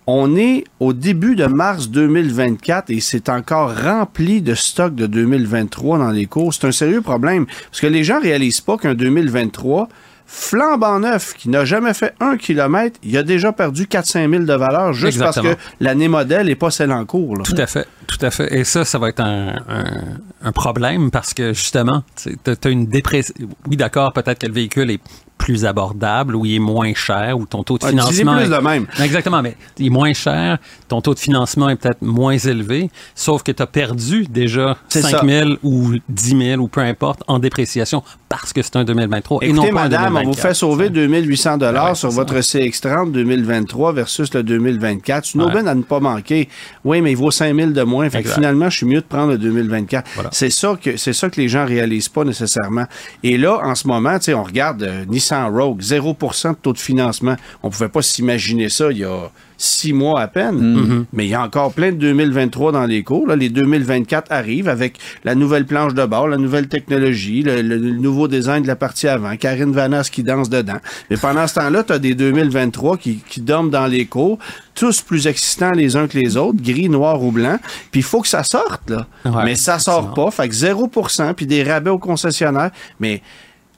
[0.07, 5.97] on est au début de mars 2024 et c'est encore rempli de stocks de 2023
[5.97, 6.53] dans les cours.
[6.53, 9.87] C'est un sérieux problème parce que les gens réalisent pas qu'un 2023
[10.35, 14.53] flambant neuf qui n'a jamais fait un kilomètre, il a déjà perdu 4-5 000 de
[14.53, 15.53] valeur juste Exactement.
[15.53, 17.37] parce que l'année modèle n'est pas celle en cours.
[17.37, 17.43] là.
[17.43, 18.51] Tout à fait, tout à fait.
[18.51, 22.87] Et ça, ça va être un, un- un problème parce que justement, tu as une
[22.87, 23.33] dépression.
[23.69, 24.99] Oui, d'accord, peut-être que le véhicule est
[25.37, 28.35] plus abordable ou il est moins cher ou ton taux de dis-les financement.
[28.37, 28.87] plus est- de même.
[29.01, 33.43] Exactement, mais il est moins cher, ton taux de financement est peut-être moins élevé, sauf
[33.43, 35.21] que tu as perdu déjà C'est 5 ça.
[35.25, 39.51] 000 ou 10 000 ou peu importe en dépréciation parce que c'est un 2023 et
[39.51, 40.47] non Écoutez, pas un madame, on vous 2024.
[40.47, 45.25] fait sauver 2800 dollars Ah ouais, sur votre CX30 2023 versus le 2024.
[45.25, 45.47] C'est une Ouais.
[45.47, 46.49] aubaine à ne pas manquer.
[46.85, 48.09] Oui, mais il vaut 5000 de moins.
[48.09, 50.09] Fait que finalement, je suis mieux de prendre le 2024.
[50.15, 50.29] Voilà.
[50.31, 52.85] C'est ça que c'est ça que les gens réalisent pas nécessairement.
[53.23, 56.73] Et là, en ce moment, tu sais, on regarde euh, Nissan Rogue, 0% de taux
[56.73, 57.35] de financement.
[57.61, 60.55] On pouvait pas s'imaginer ça il y a six mois à peine.
[60.59, 61.05] Mhm.
[61.13, 63.27] Mais il y a encore plein de 2023 dans les cours.
[63.27, 63.35] Là.
[63.35, 67.91] Les 2024 arrivent avec la nouvelle planche de bord, la nouvelle technologie, le, le- le
[67.91, 70.77] nouveau design de la partie avant, Karine Vanas qui danse dedans.
[71.09, 74.37] Mais pendant ce temps-là, tu as des 2023 qui, qui dorment dans les cours,
[74.75, 77.57] tous plus excitants les uns que les autres, gris, noir ou blanc.
[77.91, 79.07] Puis il faut que ça sorte, là.
[79.25, 80.31] Ouais, mais ça sort pas.
[80.31, 82.71] Fait que 0%, puis des rabais aux concessionnaires.
[82.99, 83.21] Mais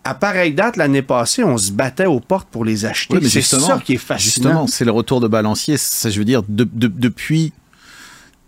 [0.05, 3.17] à pareille date, l'année passée, on se battait aux portes pour les acheter.
[3.17, 4.23] Oui, c'est ça qui est fascinant.
[4.23, 5.75] Justement, c'est le retour de balancier.
[5.77, 7.51] Ça, je veux dire, de- de- depuis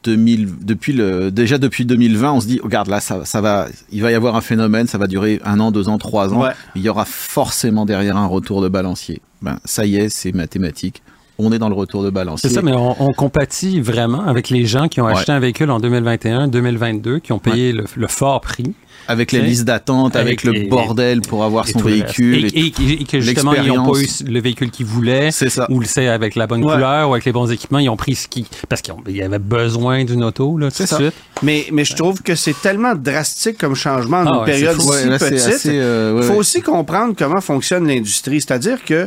[0.04, 4.02] 2000, depuis le, déjà depuis 2020, on se dit, regarde là, ça, ça va, il
[4.02, 6.43] va y avoir un phénomène, ça va durer un an, deux ans, trois ans.
[6.43, 6.52] Ouais.
[6.76, 9.22] Il y aura forcément derrière un retour de balancier.
[9.41, 11.02] Ben, ça y est, c'est mathématique.
[11.39, 12.50] On est dans le retour de balancier.
[12.50, 15.12] C'est ça, mais on, on compatit vraiment avec les gens qui ont Ouais.
[15.13, 18.74] acheté un véhicule en 2021, 2022, qui ont payé le, le fort prix.
[19.08, 22.46] Avec les listes d'attente, avec, avec le bordel pour avoir son véhicule.
[22.46, 25.32] Et, et- et- et que justement, ils n'ont pas eu le véhicule qu'ils voulaient.
[25.32, 25.65] C'est ça.
[25.70, 26.74] Ou le c'est avec la bonne Ouais.
[26.74, 28.46] couleur ou avec les bons équipements, ils ont pris ce qui.
[28.70, 30.98] Parce qu'il y avait besoin d'une auto, là, tout de C'est ça.
[30.98, 31.13] suite.
[31.43, 34.82] Mais, mais je trouve que c'est tellement drastique comme changement en Ah une ouais, période
[34.82, 35.34] si Ouais, là, petite.
[35.48, 36.39] assez, euh, ouais, Il faut ouais.
[36.39, 38.41] aussi comprendre comment fonctionne l'industrie.
[38.41, 39.06] C'est-à-dire que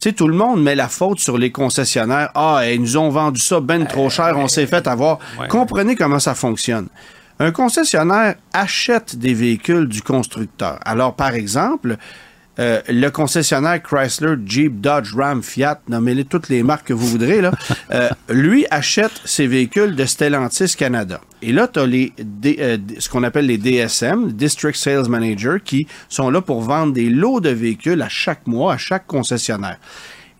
[0.00, 2.30] tu sais, tout le monde met la faute sur les concessionnaires.
[2.34, 5.18] Ah, ils nous ont vendu ça ben trop cher, on s'est fait avoir.
[5.40, 5.48] Ouais.
[5.48, 6.88] Comprenez comment ça fonctionne.
[7.40, 10.78] Un concessionnaire achète des véhicules du constructeur.
[10.84, 11.96] Alors, par exemple,
[12.60, 17.40] euh, le concessionnaire Chrysler, Jeep, Dodge, Ram, Fiat, nommez-les toutes les marques que vous voudrez,
[17.40, 17.50] là,
[17.90, 21.20] euh, lui achète ses véhicules de Stellantis Canada.
[21.42, 25.60] Et là, tu as les, D- euh, ce qu'on appelle les DSM, District Sales Manager,
[25.62, 29.78] qui sont là pour vendre des lots de véhicules à chaque mois, à chaque concessionnaire.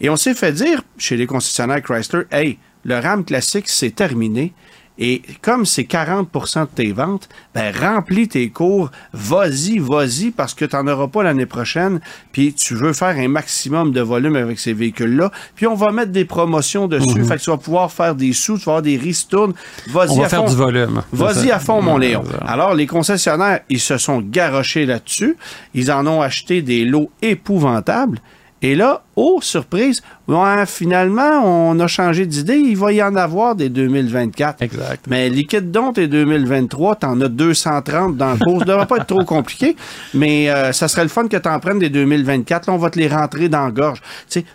[0.00, 4.52] Et on s'est fait dire chez les concessionnaires Chrysler, hey, le RAM classique, c'est terminé.
[4.96, 10.64] Et comme c'est 40% de tes ventes, ben remplis tes cours, vas-y, vas-y, parce que
[10.64, 14.60] tu n'en auras pas l'année prochaine, puis tu veux faire un maximum de volume avec
[14.60, 18.14] ces véhicules-là, puis on va mettre des promotions dessus, fait que tu vas pouvoir faire
[18.14, 19.54] des sous, tu vas avoir des ristournes,
[19.88, 20.48] vas-y à faire fond.
[20.48, 21.02] du volume.
[21.12, 22.22] Vas-y à fond, mon Léon.
[22.46, 25.36] Alors, les concessionnaires, ils se sont garochés là-dessus.
[25.74, 28.20] Ils en ont acheté des lots épouvantables.
[28.64, 32.56] Et là, oh, surprise, ouais, finalement, on a changé d'idée.
[32.56, 34.62] Il va y en avoir des 2024.
[34.62, 35.04] Exact.
[35.06, 38.60] Mais liquide donc tes 2023, t'en as 230 dans le cours.
[38.60, 39.76] Ça devrait pas être trop compliqué,
[40.14, 42.68] mais euh, ça serait le fun que t'en prennes des 2024.
[42.68, 44.00] Là, on va te les rentrer dans la gorge.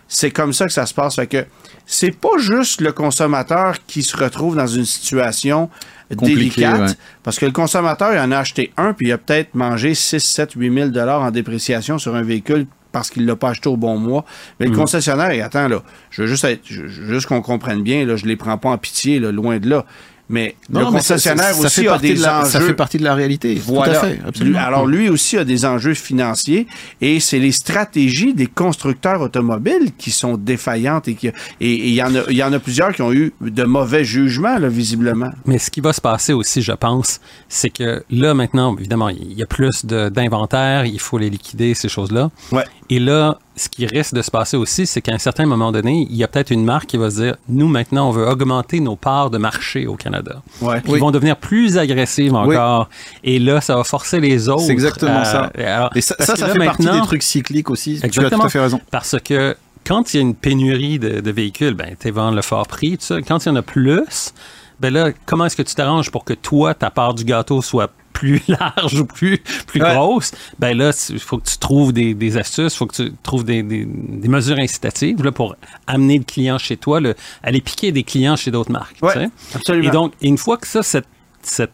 [0.08, 1.14] C'est comme ça que ça se passe.
[1.14, 1.46] Fait que
[1.86, 5.70] c'est pas juste le consommateur qui se retrouve dans une situation
[6.16, 6.96] Compliqué, délicate, ouais.
[7.22, 10.18] parce que le consommateur, il en a acheté un, puis il a peut-être mangé 6,
[10.18, 13.76] 7, 8 000 dollars en dépréciation sur un véhicule parce qu'il l'a pas acheté au
[13.76, 14.24] bon mois.
[14.58, 14.70] Mais Mm.
[14.70, 17.82] le concessionnaire, et attends, là, je veux juste, être- je- je veux juste qu'on comprenne
[17.82, 19.84] bien, là, je les prends pas en pitié, là, loin de là.
[20.32, 22.50] Mais le Non, mais ça- concessionnaire ça, ça aussi a des de la, enjeux.
[22.50, 23.60] Ça fait partie de la réalité.
[23.66, 23.94] Voilà.
[23.94, 24.58] Tout à fait, absolument.
[24.60, 26.68] Lui- alors lui aussi a des enjeux financiers
[27.00, 31.94] et c'est les stratégies des constructeurs automobiles qui sont défaillantes et qui et et il
[31.94, 34.68] y en a il y en a plusieurs qui ont eu de mauvais jugements là,
[34.68, 35.30] visiblement.
[35.46, 39.32] Mais ce qui va se passer aussi, je pense, c'est que là, maintenant, évidemment, il
[39.32, 42.30] y a plus d'inventaire, il faut les liquider, ces choses-là.
[42.52, 42.64] Ouais.
[42.92, 46.06] Et là, ce qui risque de se passer aussi, c'est qu'à un certain moment donné,
[46.10, 48.80] il y a peut-être une marque qui va se dire, nous, maintenant, on veut augmenter
[48.80, 50.42] nos parts de marché au Canada.
[50.60, 50.82] Ouais.
[50.82, 52.88] Qui vont devenir plus agressives encore.
[53.22, 54.62] Et là, ça va forcer les autres.
[54.62, 55.52] C'est exactement à- ça.
[55.56, 57.96] alors, Et ça, ça, que ça là, fait partie des trucs cycliques aussi.
[57.98, 58.40] Tu as Exactement.
[58.42, 58.80] tout à fait raison.
[58.90, 62.42] Parce que quand il y a une pénurie de, de véhicules, ben, tu vends le
[62.42, 63.22] fort prix, tout ça.
[63.22, 64.32] Quand il y en a plus,
[64.80, 67.90] ben là, comment est-ce que tu t'arranges pour que toi, ta part du gâteau soit
[68.20, 69.94] plus large ou plus, plus Ouais.
[69.94, 70.32] grosse?
[70.58, 73.44] Ben là, il faut que tu trouves des, des astuces, il faut que tu trouves
[73.44, 75.56] des, des- des mesures incitatives là, pour
[75.86, 78.96] amener le client chez toi, le- aller piquer des clients chez d'autres marques.
[78.98, 79.30] tu Ouais, sais.
[79.54, 79.88] absolument.
[79.88, 81.06] Et donc, une fois que ça, cette,
[81.42, 81.72] cette,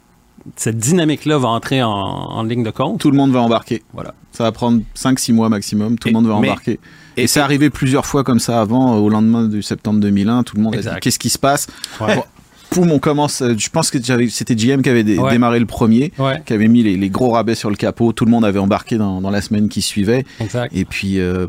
[0.55, 3.83] cette dynamique-là va entrer en, en ligne de compte, Tout le monde va embarquer.
[3.93, 4.15] voilà.
[4.31, 5.99] Ça va prendre 5-6 mois maximum.
[5.99, 6.79] Tout le monde va mais- embarquer.
[7.17, 10.43] et- Et, c'est arrivé plusieurs fois comme ça avant, au lendemain du septembre 2001.
[10.45, 10.95] Tout le monde a Exact.
[10.95, 11.67] dit qu'est-ce qui se passe?
[12.01, 12.23] Ouais.
[12.71, 13.43] Poum, on commence.
[13.43, 13.99] euh, Je pense que
[14.29, 15.31] c'était GM qui avait dé- Ouais.
[15.31, 16.43] démarré le premier, Ouais.
[16.45, 18.13] qui avait mis les, les gros rabais sur le capot.
[18.13, 20.25] Tout le monde avait embarqué dans, dans la semaine qui suivait.
[20.41, 20.71] Exact.
[20.77, 21.47] Et puis euh,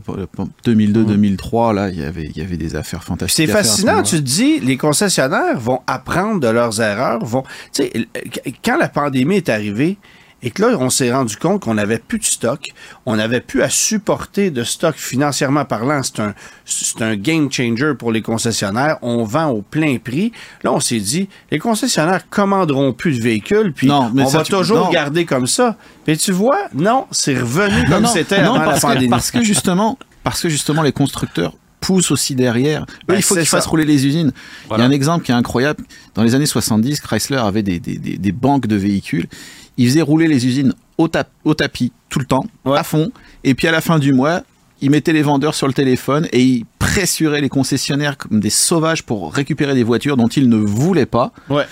[0.65, 3.47] 2002-2003, là, il y avait il y avait des affaires fantastiques.
[3.47, 7.43] C'est ce fascinant, tu te dis, les concessionnaires vont apprendre de leurs erreurs, vont,
[7.79, 8.05] l-
[8.63, 9.97] quand la pandémie est arrivée,
[10.43, 12.61] et que là, on s'est rendu compte qu'on n'avait plus de stock,
[13.07, 16.01] on n'avait plus à supporter de stock financièrement parlant.
[16.03, 18.97] C'est un, c'est un game changer pour les concessionnaires.
[19.01, 20.31] On vend au plein prix.
[20.63, 24.37] Là, on s'est dit, les concessionnaires commanderont plus de véhicules, puis Non, mais on ça,
[24.39, 24.89] va tu- toujours non.
[24.91, 25.75] garder comme ça.
[26.07, 28.87] Mais tu vois, non, c'est revenu Non, comme non, c'était non, avant la parce que,
[28.87, 29.09] pandémie.
[29.09, 32.81] parce que justement, parce que justement les constructeurs poussent aussi derrière.
[32.83, 34.31] Eux, Ben, il faut qu'ils fassent rouler les usines.
[34.67, 34.83] Voilà.
[34.83, 35.83] Il y a un exemple qui est incroyable.
[36.15, 39.27] Dans les années 70, Chrysler avait des, des, des, des banques de véhicules.
[39.77, 42.77] Ils faisaient rouler les usines au, tap- au tapis tout le temps, Ouais.
[42.77, 43.11] à fond.
[43.43, 44.41] Et puis à la fin du mois,
[44.81, 49.03] il mettait les vendeurs sur le téléphone et il pressurait les concessionnaires comme des sauvages
[49.03, 51.31] pour récupérer des voitures dont ils ne voulaient pas.
[51.49, 51.65] Ouais.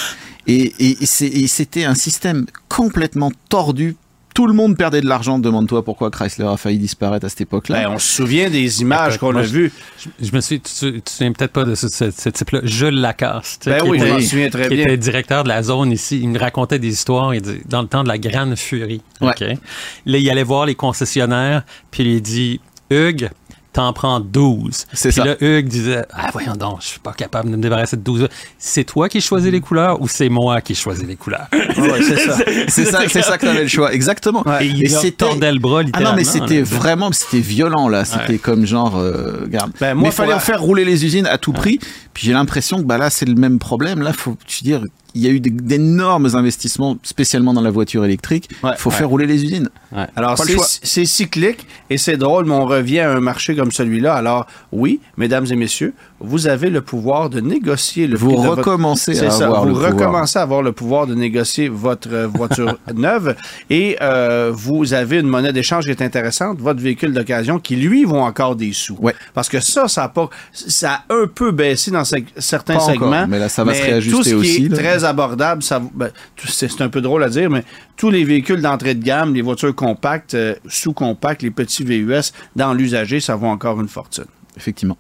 [0.47, 3.95] Et, et, et c'est- et c'était un système complètement tordu.
[4.35, 5.39] Tout le monde perdait de l'argent.
[5.39, 7.83] Demande-toi pourquoi Chrysler a failli disparaître à cette époque-là.
[7.85, 9.71] Ben, on se souvient des images qu'on a je- vues.
[9.97, 12.59] Je, je me suis, tu, tu te souviens peut-être pas de ce, ce- ce type-là,
[12.63, 14.83] Jules Lacasse, Ben qui, oui, je était, m'en souviens très qui bien.
[14.83, 16.19] était directeur de la zone ici.
[16.21, 19.01] Il me racontait des histoires il dit, dans le temps de la Grande Furie.
[19.21, 19.29] Ouais.
[19.29, 19.57] OK?
[20.05, 22.59] Là, il allait voir les concessionnaires, puis il dit
[22.91, 23.29] Hugues,
[23.75, 24.85] t'en prends 12.
[24.93, 25.25] C'est Puis ça.
[25.25, 28.27] là, Hugues disait Ah, voyons donc, je suis pas capable de me débarrasser de 12.
[28.57, 31.47] C'est toi qui choisis les couleurs ou c'est moi qui choisis les couleurs?
[31.51, 32.37] Ouais, c'est ça.
[32.67, 34.43] C'est ça, ça que t'avais le choix, exactement.
[34.45, 34.65] Ouais.
[34.65, 36.11] Et il leur tordait le bras, Ah littéralement.
[36.11, 38.05] non, mais c'était vraiment, c'était violent là.
[38.05, 38.37] C'était Ouais.
[38.37, 39.71] comme genre, euh, regarde.
[39.79, 41.79] Ben, moi, mais il fallait en faire rouler les usines à tout prix.
[42.13, 44.01] Puis j'ai l'impression que bah là, c'est le même problème.
[44.01, 44.81] Là, faut, tu dire,
[45.15, 48.49] il y a eu d'énormes investissements, spécialement dans la voiture électrique.
[48.51, 48.73] Il Ouais.
[48.77, 48.95] faut Ouais.
[48.95, 49.69] faire rouler les usines.
[50.15, 54.13] Alors, c'est cyclique et c'est drôle, mais on revient à un marché comme celui-là.
[54.13, 58.47] Alors, oui, mesdames et messieurs, vous avez le pouvoir de négocier le Vous prix de
[58.47, 59.91] votre- recommencez C'est à ça, avoir vous le pouvoir.
[59.93, 63.35] recommencez à avoir le pouvoir de négocier votre euh, voiture neuve
[63.69, 68.03] et euh, vous avez une monnaie d'échange qui est intéressante, votre véhicule d'occasion qui, lui,
[68.03, 68.97] vaut encore des sous.
[69.33, 72.91] Parce que ça, ça a, pas, ça a un peu baissé dans certains Pas encore,
[72.93, 73.27] segments.
[73.27, 74.77] mais là, ça va se tout réajuster ce qui aussi, est là.
[74.77, 76.09] très abordable, ça, ben,
[76.45, 77.63] c'est un peu drôle à dire, mais
[77.97, 82.73] tous les véhicules d'entrée de gamme, les voitures compactes, euh, sous-compactes, les petits VUS, dans
[82.73, 84.25] l'usager, ça vaut encore une fortune.
[84.57, 84.97] Effectivement.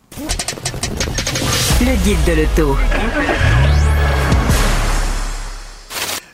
[1.81, 2.77] Le guide de l'auto.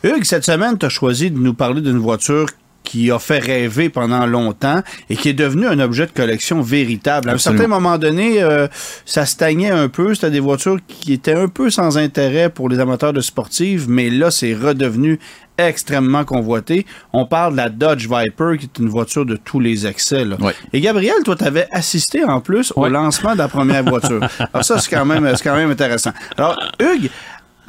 [0.04, 2.48] Hugues, cette semaine, tu as choisi de nous parler d'une voiture
[2.84, 7.30] qui a fait rêver pendant longtemps et qui est devenue un objet de collection véritable.
[7.30, 8.68] À un certain moment donné, euh,
[9.06, 10.14] ça stagnait un peu.
[10.14, 14.10] C'était des voitures qui étaient un peu sans intérêt pour les amateurs de sportives, mais
[14.10, 15.20] là, c'est redevenu
[15.58, 16.86] extrêmement convoité.
[17.14, 20.26] On parle de la Dodge Viper, qui est une voiture de tous les excès.
[20.26, 20.38] là.
[20.74, 24.22] Et Gabriel, toi, tu avais assisté en plus au lancement de la première voiture.
[24.54, 26.12] Alors ça, c'est quand même, c'est quand même intéressant.
[26.38, 27.10] Alors, Hugues,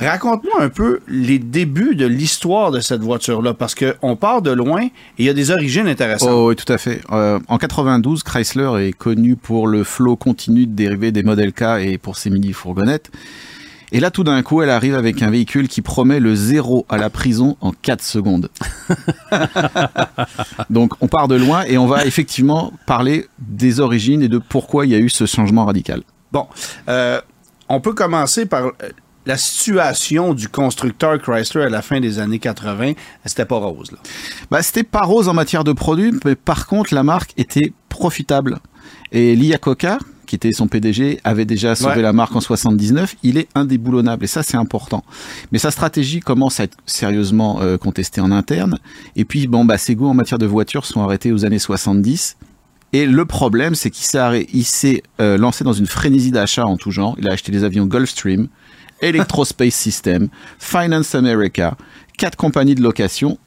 [0.07, 4.83] Raconte-moi un peu les débuts de l'histoire de cette voiture-là, parce qu'on part de loin
[4.83, 6.31] et il y a des origines intéressantes.
[6.31, 7.01] Oh, oui, tout à fait.
[7.13, 11.63] Euh, en 92, Chrysler est connu pour le flot continu de dérivés des modèles K
[11.81, 13.11] et pour ses mini-fourgonnettes.
[13.95, 16.97] Et là, tout d'un coup, elle arrive avec un véhicule qui promet le zéro à
[16.97, 18.49] la prison en 4 secondes.
[20.71, 24.87] Donc, on part de loin et on va effectivement parler des origines et de pourquoi
[24.87, 26.03] il y a eu ce changement radical.
[26.33, 26.47] Bon,
[26.89, 27.21] euh,
[27.69, 28.73] on peut commencer par
[29.27, 32.93] la situation du constructeur Chrysler à la fin des années 80.
[33.25, 33.93] C'était pas rose.
[33.93, 33.99] Là.
[34.51, 38.59] Bah, c'était pas rose en matière de produits, mais par contre, la marque était profitable.
[39.13, 42.03] Et Lia Coca, qui était son PDG, avait déjà sauvé Ouais.
[42.03, 43.17] la marque en 79.
[43.23, 45.05] Il est indéboulonnable et ça, c'est important.
[45.53, 48.79] Mais sa stratégie commence à être sérieusement euh, contestée en interne.
[49.15, 52.37] Et puis, bon, bah, ses goûts en matière de voitures sont arrêtés aux années 70.
[52.95, 56.67] Et le problème, c'est qu'il s'est arrêt- il s'est euh, lancé dans une frénésie d'achat
[56.67, 57.15] en tout genre.
[57.19, 58.49] Il a acheté des avions Gulfstream,
[59.03, 61.77] Electrospace System, Finance America,
[62.17, 63.39] quatre compagnies de location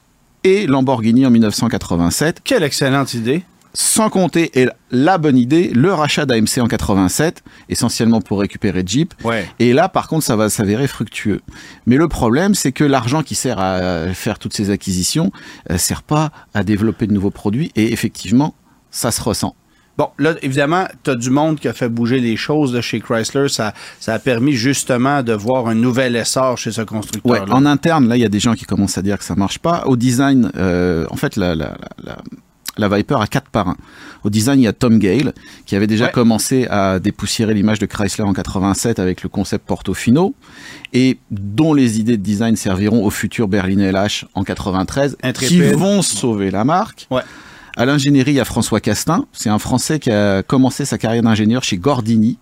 [0.44, 3.42] et Lamborghini en 1987, Quelle excellente idée.
[3.74, 9.12] sans compter, et la bonne idée, le rachat d'AMC en 87, essentiellement pour récupérer Jeep.
[9.24, 9.46] Ouais.
[9.58, 11.40] Et là, par contre, ça va s'avérer fructueux.
[11.84, 15.30] Mais le problème, c'est que l'argent qui sert à faire toutes ces acquisitions
[15.68, 18.54] ne sert pas à développer de nouveaux produits, et effectivement,
[18.90, 19.54] ça se ressent.
[19.98, 23.48] Bon, là, évidemment, tu as du monde qui a fait bouger les choses chez Chrysler.
[23.48, 27.46] Ça, ça a permis justement de voir un nouvel essor chez ce Ouais, constructeur.
[27.54, 29.58] en interne, là, il y a des gens qui commencent à dire que ça marche
[29.58, 29.84] pas.
[29.86, 32.18] Au design, euh, en fait, la, la, la,
[32.76, 33.78] la- Viper a quatre parrains.
[34.22, 35.32] Au design, il y a Tom Gale,
[35.64, 36.12] qui avait déjà Ouais.
[36.12, 40.34] commencé à dépoussiérer l'image de Chrysler en 87 avec le concept Portofino,
[40.92, 46.02] et dont les idées de design serviront au futur Berlin LH en 93, qui vont
[46.02, 47.06] sauver la marque.
[47.10, 47.22] Ouais.
[47.78, 49.26] À l'ingénierie, il y a François Castin.
[49.32, 52.38] C'est un Français qui a commencé sa carrière d'ingénieur chez Gordini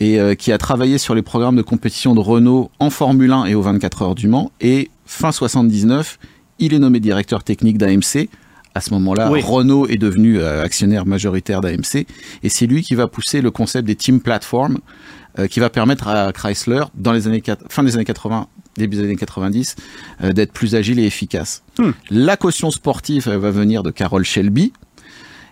[0.00, 3.44] et euh, qui a travaillé sur les programmes de compétition de Renault en Formule 1
[3.44, 4.50] et aux 24 heures du Mans.
[4.62, 6.18] Et fin 79,
[6.60, 8.30] il est nommé directeur technique d'AMC.
[8.74, 9.42] À ce moment-là, Oui.
[9.42, 12.06] Renault est devenu euh, actionnaire majoritaire d'AMC
[12.42, 14.78] et c'est lui qui va pousser le concept des team platforms
[15.38, 18.46] euh, qui va permettre à Chrysler, dans les années fin des années 80,
[18.78, 19.76] début des années 90,
[20.24, 21.62] euh, d'être plus agile et efficace.
[21.78, 21.90] Hmm.
[22.10, 24.72] La caution sportive elle va venir de Carroll Shelby.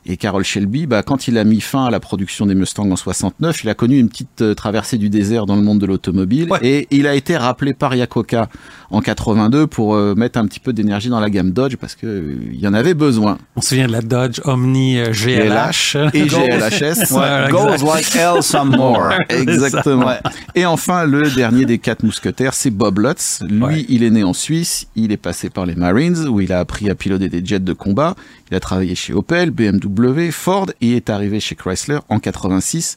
[0.08, 2.96] Et Carroll Shelby, bah, quand il a mis fin à la production des Mustangs en
[2.96, 6.48] 69, il a connu une petite euh, traversée du désert dans le monde de l'automobile.
[6.50, 6.58] Ouais.
[6.62, 8.48] Et il a été rappelé par Yakoka
[8.90, 12.06] en 82 pour euh, mettre un petit peu d'énergie dans la gamme Dodge parce que
[12.06, 13.38] euh, il y en avait besoin.
[13.56, 15.96] On se souvient de la Dodge Omni euh, GLH.
[16.14, 17.12] et GLHS.
[17.12, 19.10] Ouais, Goes like hell some more.
[19.28, 20.06] Exactement.
[20.06, 20.20] Ouais.
[20.54, 23.42] Et enfin, le dernier des quatre mousquetaires, c'est Bob Lutz.
[23.48, 26.60] Lui, il est né en Suisse, il est passé par les Marines, où il a
[26.60, 28.14] appris à piloter des jets de combat.
[28.50, 32.96] Il a travaillé chez Opel, BMW, Ford et est arrivé chez Chrysler en 86.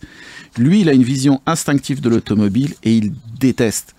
[0.57, 3.95] Lui, il a une vision instinctive de l'automobile et il déteste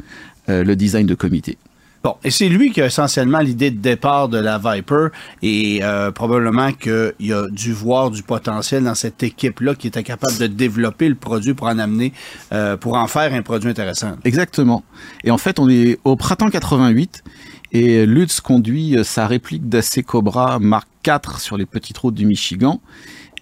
[0.49, 1.59] euh, le design de comité.
[2.03, 5.09] Bon, et c'est lui qui a essentiellement l'idée de départ de la Viper
[5.43, 10.39] et euh, probablement qu'il a dû voir du potentiel dans cette équipe-là qui était capable
[10.39, 12.15] de développer le produit pour en amener,
[12.53, 14.17] euh, pour en faire un produit intéressant.
[14.25, 14.83] Exactement.
[15.25, 17.23] Et en fait, on est au printemps 88
[17.73, 20.89] et Lutz conduit sa réplique d'AC Cobra Mark
[21.39, 22.81] Sur les petites routes du Michigan.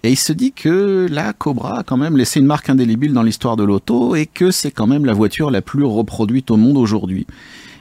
[0.03, 3.21] Et il se dit que la Cobra a quand même laissé une marque indélébile dans
[3.21, 6.77] l'histoire de l'auto et que c'est quand même la voiture la plus reproduite au monde
[6.77, 7.27] aujourd'hui.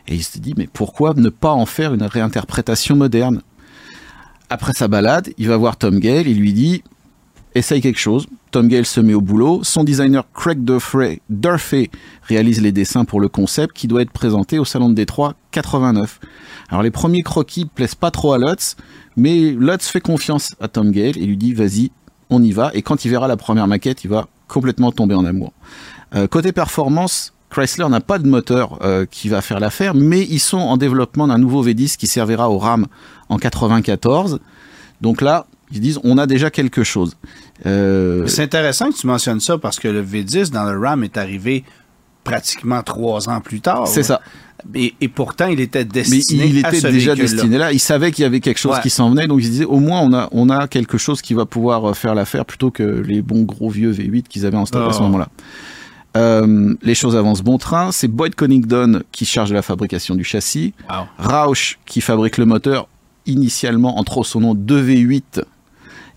[0.08, 3.42] Et il se dit, mais pourquoi ne pas en faire une réinterprétation moderne?
[4.50, 6.82] Après sa balade, il va voir Tom Gale, il lui dit,
[7.54, 8.26] essaye quelque chose.
[8.50, 9.62] Tom Gale se met au boulot.
[9.62, 11.90] Son designer Craig Durfee, Durfee
[12.22, 16.18] réalise les dessins pour le concept qui doit être présenté au Salon de Détroit 89.
[16.70, 18.76] Alors les premiers croquis plaisent pas trop à Lutz,
[19.18, 21.90] mais Lutz fait confiance à Tom Gale et lui dit vas-y,
[22.30, 22.70] on y va.
[22.72, 25.52] Et quand il verra la première maquette, il va complètement tomber en amour.
[26.14, 30.38] Euh, côté performance, Chrysler n'a pas de moteur euh, qui va faire l'affaire, mais ils
[30.38, 32.86] sont en développement d'un nouveau V10 qui servira au RAM
[33.28, 34.38] en 94.
[35.00, 37.16] Donc là, ils disent on a déjà quelque chose.
[37.66, 38.26] Euh...
[38.28, 41.64] C'est intéressant que tu mentionnes ça parce que le V10 dans le RAM est arrivé
[42.24, 43.88] pratiquement trois ans plus tard.
[43.88, 44.20] C'est ça.
[44.74, 47.72] Et, et, pourtant, il était destiné Mais il était déjà destiné là.
[47.72, 48.82] Il savait qu'il y avait quelque chose ouais.
[48.82, 51.22] qui s'en venait, donc il se disait au moins on a on a quelque chose
[51.22, 54.66] qui va pouvoir faire l'affaire plutôt que les bons gros vieux V8 qu'ils avaient en
[54.66, 54.90] stock oh.
[54.90, 55.28] à ce moment-là.
[56.16, 57.92] Euh, les choses avancent bon train.
[57.92, 60.74] C'est Boyd Connington qui charge de la fabrication du châssis.
[60.90, 61.06] Wow.
[61.18, 62.88] Roush qui fabrique le moteur
[63.26, 65.44] initialement en trop son nom 2V8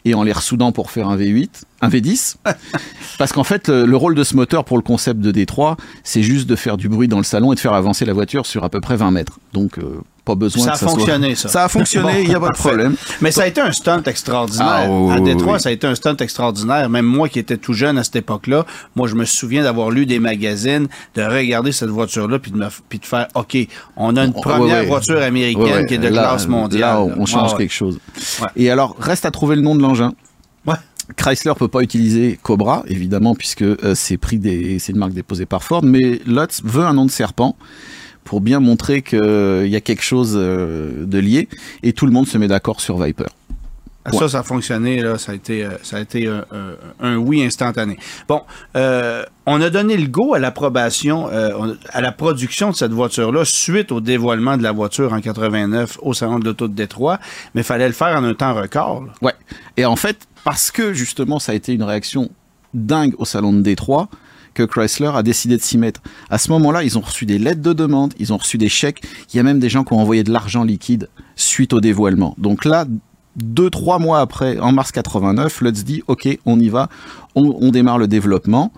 [0.06, 2.36] et en les ressoudant pour faire un V8, un V10.
[3.18, 6.24] Parce qu'en fait, le, le, rôle de ce moteur pour le concept de D3, c'est
[6.24, 8.64] juste de faire du bruit dans le salon et de faire avancer la voiture sur
[8.64, 9.40] à peu près 20 mètres.
[9.54, 11.50] Donc, euh, pas besoin ça que ça a fonctionné, soit...
[11.50, 11.54] ça.
[11.54, 12.96] Ça a fonctionné, il n'y a pas de problème.
[13.22, 14.68] Mais ça a été un stunt extraordinaire.
[14.68, 15.60] Ah, oh, à Détroit, oui.
[15.60, 16.90] ça a été un stunt extraordinaire.
[16.90, 18.66] Même moi qui étais tout jeune à cette époque-là,
[18.96, 22.68] moi, je me souviens d'avoir lu des magazines, de regarder cette voiture-là, puis de, me,
[22.88, 23.58] puis de faire, OK,
[23.98, 24.86] on a une première ouais, ouais.
[24.86, 27.08] voiture américaine Ouais, qui est de là, classe mondiale.
[27.08, 28.00] Là, on change quelque chose.
[28.56, 30.14] Et alors, reste à trouver le nom de l'engin.
[30.68, 30.76] Ouais.
[31.16, 34.18] Chrysler peut pas utiliser Cobra, évidemment, puisque euh, c'est
[34.90, 37.56] une marque déposée par Ford, mais Lutz veut un nom de serpent
[38.24, 41.50] pour bien montrer qu'il euh, y a quelque chose euh, de lié,
[41.84, 43.28] et tout le monde se met d'accord sur Viper.
[44.12, 45.18] Ça, ça a fonctionné, là.
[45.18, 46.76] Ça a été, euh, ça a été un, un-
[47.08, 47.98] un oui instantané.
[48.28, 48.42] Bon,
[48.76, 52.94] euh, on a donné le go à l'approbation, euh, on- à la production de cette
[52.94, 57.20] voiture-là suite au dévoilement de la voiture en 89 au Salon de l'Auto de Détroit,
[57.54, 59.04] mais il fallait le faire en un temps record.
[59.04, 59.12] là.
[59.22, 59.34] Ouais.
[59.78, 62.30] Et en fait, parce que justement, ça a été une réaction
[62.74, 64.08] dingue au salon de Détroit,
[64.54, 66.02] que Chrysler a décidé de s'y mettre.
[66.30, 69.02] À ce moment-là, ils ont reçu des lettres de demande, ils ont reçu des chèques.
[69.32, 72.36] Il y a même des gens qui ont envoyé de l'argent liquide suite au dévoilement.
[72.38, 72.86] Donc là,
[73.36, 76.90] deux, trois mois après, en mars 89, Lutz dit OK, on y va,
[77.36, 78.72] on, démarre le développement.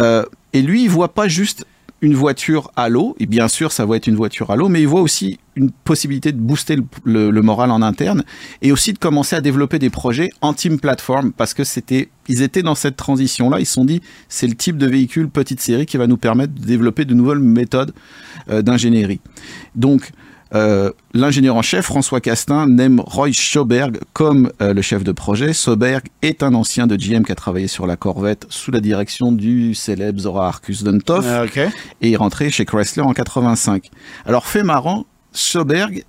[0.00, 1.66] Euh, et lui, il voit pas juste
[2.00, 4.82] une voiture à l'eau, et bien sûr, ça va être une voiture à l'eau, mais
[4.82, 8.24] il voit aussi une possibilité de booster le, moral en interne
[8.60, 12.42] et aussi de commencer à développer des projets en team platform parce que c'était, ils
[12.42, 13.58] étaient dans cette transition-là.
[13.60, 16.52] Ils se sont dit, c'est le type de véhicule petite série qui va nous permettre
[16.52, 17.94] de développer de nouvelles méthodes
[18.50, 19.20] euh, d'ingénierie.
[19.74, 20.10] Donc,
[20.54, 25.52] euh, l'ingénieur en chef, François Castin, nomme Roy Schoberg comme euh, le chef de projet.
[25.52, 29.32] Schoberg est un ancien de GM qui a travaillé sur la Corvette sous la direction
[29.32, 31.60] du célèbre Zora Arcus Duntov OK.
[32.02, 33.90] et est rentré chez Chrysler en 85.
[34.26, 36.04] Alors, fait marrant, Schoberg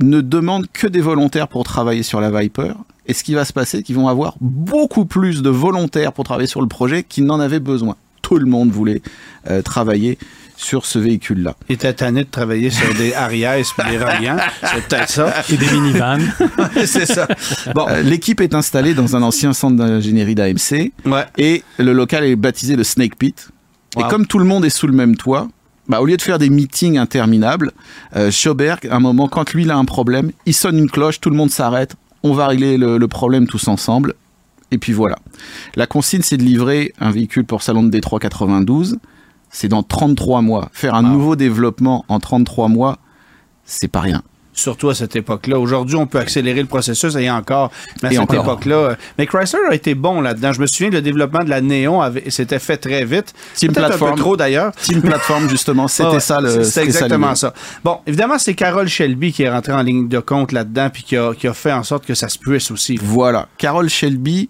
[0.00, 2.74] ne demande que des volontaires pour travailler sur la Viper.
[3.06, 6.24] Et ce qui va se passer, c'est qu'ils vont avoir beaucoup plus de volontaires pour
[6.24, 7.96] travailler sur le projet qu'ils n'en avaient besoin.
[8.20, 9.00] Tout le monde voulait
[9.48, 10.18] euh, travailler
[10.60, 11.54] sur ce véhicule-là.
[11.68, 14.38] Il était tanné de travailler sur des Arias et des Reliants.
[14.64, 15.32] C'est peut-être ça.
[15.50, 16.18] Et des minivans.
[16.84, 17.28] c'est ça.
[17.76, 21.24] Bon, Euh, L'équipe est installée dans un ancien centre d'ingénierie d'AMC ouais.
[21.38, 23.50] et le local est baptisé le Snake Pit.
[23.94, 24.04] Wow.
[24.04, 25.48] Et comme tout le monde est sous le même toit,
[25.88, 27.70] bah, au lieu de faire des meetings interminables,
[28.16, 31.20] euh, Schoberg, à un moment, quand lui il a un problème, il sonne une cloche,
[31.20, 31.94] tout le monde s'arrête,
[32.24, 34.14] on va régler le, le problème tous ensemble.
[34.72, 35.18] Et puis voilà.
[35.76, 38.98] La consigne, c'est de livrer un véhicule pour Salon de Détroit 92.
[39.50, 40.68] C'est dans 33 mois.
[40.72, 41.10] Faire un Wow.
[41.10, 42.98] nouveau développement en 33 mois,
[43.64, 44.22] c'est pas rien.
[44.52, 45.56] Surtout à cette époque-là.
[45.60, 47.70] Aujourd'hui, on peut accélérer le processus et encore.
[48.02, 48.74] Mais à Et cette époque-là.
[48.74, 50.52] euh, Mais Chrysler a été bon là-dedans.
[50.52, 53.34] Je me souviens que le développement de la Néon s'était fait très vite.
[53.54, 54.14] Team Peut-être un Platform.
[54.16, 54.72] peu trop d'ailleurs.
[54.72, 56.64] Team Platform, justement, c'était Ah ça le.
[56.64, 57.54] c'était exactement ça.
[57.84, 61.16] Bon, évidemment, c'est Carole Shelby qui est rentrée en ligne de compte là-dedans puis qui
[61.16, 62.98] a, qui a fait en sorte que ça se puisse aussi.
[63.00, 63.46] Voilà.
[63.58, 64.48] Carol Shelby,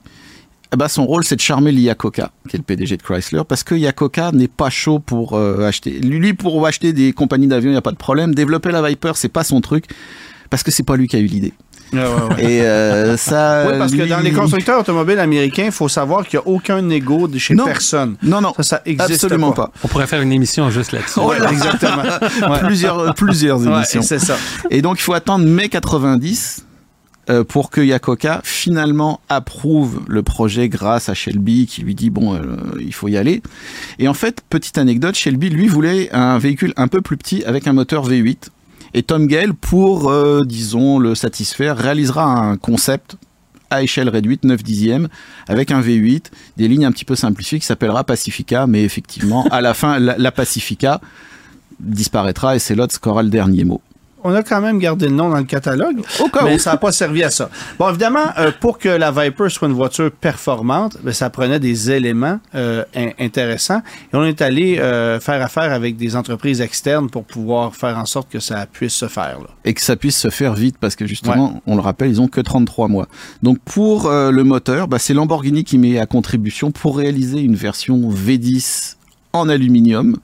[0.72, 3.62] eh ben, son rôle, c'est de charmer l'Iacoca, qui est le PDG de Chrysler, parce
[3.62, 5.92] que Iacocca n'est pas chaud pour euh, acheter.
[6.00, 8.34] Lui, pour acheter des compagnies d'avions, il n'y a pas de problème.
[8.34, 9.84] Développer la Viper, c'est pas son truc,
[10.50, 11.54] parce que c'est pas lui qui a eu l'idée.
[11.90, 12.44] Ouais, ouais, ouais.
[12.44, 13.64] Et euh, ça.
[13.72, 16.48] Oui, parce que lui- dans les constructeurs automobiles américains, il faut savoir qu'il n'y a
[16.48, 17.64] aucun négo de chez Non.
[17.64, 18.16] personne.
[18.22, 19.68] Non, non, Ça, ça existe absolument pas.
[19.68, 19.72] pas.
[19.84, 21.20] On pourrait faire une émission juste là-dessus.
[21.20, 22.02] Ouais, exactement.
[22.52, 22.58] Ouais.
[22.60, 24.02] Plusieurs, plusieurs Ouais, émissions.
[24.02, 24.36] c'est ça.
[24.70, 26.66] Et donc, il faut attendre mai 90
[27.30, 32.34] euh, pour que Yakoka finalement approuve le projet grâce à Shelby qui lui dit bon,
[32.34, 33.42] euh, il faut y aller.
[33.98, 37.66] Et en fait, petite anecdote, Shelby lui voulait un véhicule un peu plus petit avec
[37.66, 38.48] un moteur V8.
[38.94, 43.16] Et Tom Gale, pour, euh, disons, le satisfaire, réalisera un concept
[43.70, 45.08] à échelle réduite, 9 dixièmes,
[45.46, 46.26] avec un V8,
[46.56, 50.32] des lignes un petit peu simplifiées qui s'appellera Pacifica, mais effectivement, à la fin, la,
[50.32, 51.00] Pacifica
[51.80, 53.82] disparaîtra et c'est Lotz qui aura le dernier mot.
[54.24, 55.98] On a quand même gardé le nom dans le catalogue,
[56.44, 57.50] mais ça n'a pas servi à ça.
[57.78, 61.90] Bon, évidemment, euh, pour que la Viper soit une voiture performante, ben, ça prenait des
[61.90, 63.80] éléments euh, in- intéressants.
[64.12, 68.06] Et on est allé euh, faire affaire avec des entreprises externes pour pouvoir faire en
[68.06, 69.38] sorte que ça puisse se faire.
[69.40, 69.46] là.
[69.64, 72.28] et que ça puisse se faire vite parce que justement, on le rappelle, ils ont
[72.28, 73.06] que 33 mois.
[73.42, 77.54] Donc pour euh, le moteur, bah, c'est Lamborghini qui met à contribution pour réaliser une
[77.54, 78.96] version V10
[79.32, 80.16] en aluminium.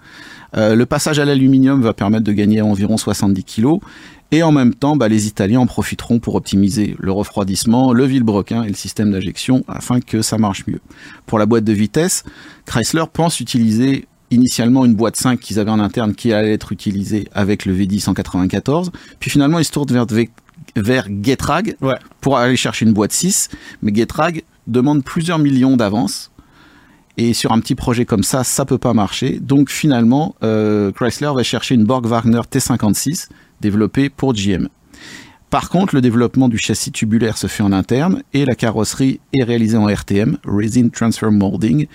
[0.56, 3.78] Euh, le passage à l'aluminium va permettre de gagner environ 70 kg.
[4.30, 8.64] Et en même temps, bah, les Italiens en profiteront pour optimiser le refroidissement, le vilebrequin
[8.64, 10.80] et le système d'injection afin que ça marche mieux.
[11.26, 12.24] Pour la boîte de vitesse,
[12.66, 17.28] Chrysler pense utiliser initialement une boîte 5 qu'ils avaient en interne qui allait être utilisée
[17.32, 18.90] avec le V10 en 94.
[19.20, 20.06] Puis finalement, ils se tournent vers,
[20.76, 21.94] vers Getrag Ouais.
[22.20, 23.50] pour aller chercher une boîte 6.
[23.82, 26.32] Mais Getrag demande plusieurs millions d'avance.
[27.16, 29.38] Et sur un petit projet comme ça, ça peut pas marcher.
[29.40, 33.28] Donc finalement, euh, Chrysler va chercher une Borg Wagner T56
[33.60, 34.68] développée pour GM.
[35.54, 39.44] Par contre, le développement du châssis tubulaire se fait en interne et la carrosserie est
[39.44, 41.86] réalisée en RTM, Resin Transfer Molding,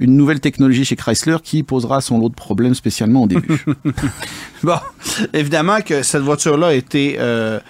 [0.00, 3.64] une nouvelle technologie chez Chrysler qui posera son lot de problèmes spécialement au début.
[4.64, 4.78] Bon,
[5.32, 7.60] évidemment que cette voiture-là a été euh,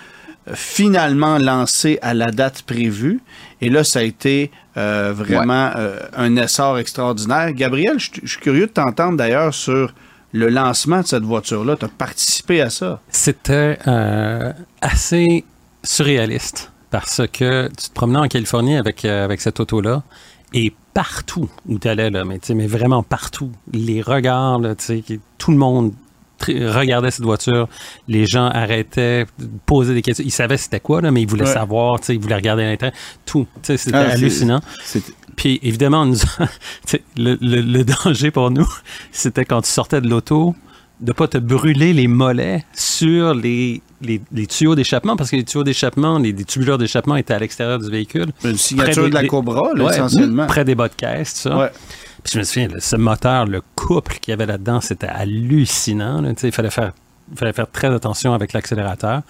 [0.54, 3.20] finalement lancée à la date prévue.
[3.60, 7.52] Et là, ça a été euh, vraiment euh, un essor extraordinaire.
[7.52, 9.92] Gabriel, je je suis curieux de t'entendre d'ailleurs sur
[10.32, 11.76] le lancement de cette voiture-là.
[11.76, 13.00] Tu as participé à ça?
[13.08, 15.44] C'était euh, assez
[15.82, 20.02] surréaliste parce que tu te promenais en Californie avec, euh, avec cette auto-là
[20.52, 24.74] et partout où tu allais, là, mais, tu sais, mais vraiment partout, les regards, là,
[25.38, 25.92] tout le monde
[26.42, 27.68] regardait cette voiture,
[28.08, 29.26] les gens arrêtaient
[29.64, 30.24] poser des questions.
[30.26, 31.52] Ils savaient c'était quoi, là, mais ils voulaient Ouais.
[31.52, 32.96] savoir, ils voulaient regarder à l'intérieur.
[33.24, 34.60] Tout, c'était Ah, hallucinant.
[35.36, 36.16] Puis évidemment, nous,
[37.16, 38.68] le, le- le danger pour nous,
[39.12, 40.54] c'était quand tu sortais de l'auto,
[41.00, 45.44] de pas te brûler les mollets sur les, les, les tuyaux d'échappement, parce que les
[45.44, 48.28] tuyaux d'échappement, les, les tubuleurs d'échappement étaient à l'extérieur du véhicule.
[48.44, 50.46] Une signature des- de la Cobra, là, Ouais, essentiellement.
[50.46, 51.58] Près des bas de caisse, tout ça.
[51.58, 51.70] Ouais.
[52.26, 56.20] Puis je me souviens, là, ce moteur, le couple qu'il y avait là-dedans, c'était hallucinant.
[56.20, 56.32] là.
[56.42, 56.92] Il fallait faire,
[57.30, 59.22] il fallait faire très attention avec l'accélérateur.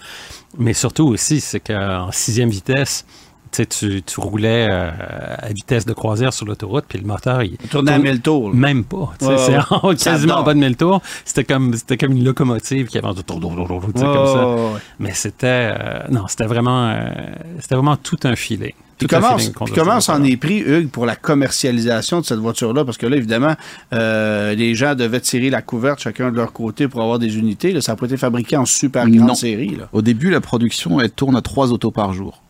[0.57, 3.05] Mais surtout aussi, c'est qu'en sixième vitesse,
[3.51, 4.89] tu, tu, roulais euh,
[5.37, 8.53] à vitesse de croisière sur l'autoroute, puis le moteur, il Tourner à tourne 1000 tours.
[8.53, 9.13] Même pas.
[9.21, 9.95] Ouais, c'est ouais.
[10.03, 10.99] quasiment en bas de 1000 tours.
[11.23, 14.47] C'était comme, c'était comme une locomotive qui avançait tu sais, comme ça.
[14.47, 14.79] Ouais, ouais, ouais.
[14.97, 17.09] Mais c'était, euh, non, c'était vraiment, euh,
[17.59, 18.73] c'était vraiment tout un filet.
[18.97, 22.83] Puis comment, puis comment s'en est pris, Hugues, pour la commercialisation de cette voiture-là?
[22.83, 23.55] Parce que là, évidemment,
[23.93, 27.71] euh, les gens devaient tirer la couverte chacun de leur côté pour avoir des unités.
[27.73, 29.35] Là, ça n'a pas été fabriqué en super grande Non.
[29.35, 29.75] série.
[29.75, 29.87] Là.
[29.93, 32.41] Au début, la production, elle tourne à 3 autos par jour.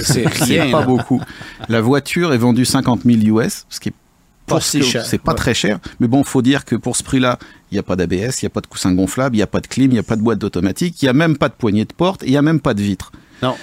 [0.00, 0.70] C'est rien.
[0.70, 1.20] Pas beaucoup.
[1.68, 3.94] La voiture est vendue 50 000 US, ce qui est
[4.46, 5.38] Pas si cher, C'est pas ouais.
[5.38, 7.38] très cher, mais bon, faut dire que pour ce prix-là,
[7.70, 9.46] il n'y a pas d'ABS, il n'y a pas de coussin gonflable, il n'y a
[9.46, 11.48] pas de clim, il n'y a pas de boîte d'automatique, il n'y a même pas
[11.48, 13.12] de poignée de porte, et il n'y a même pas de vitre.
[13.42, 13.54] Non.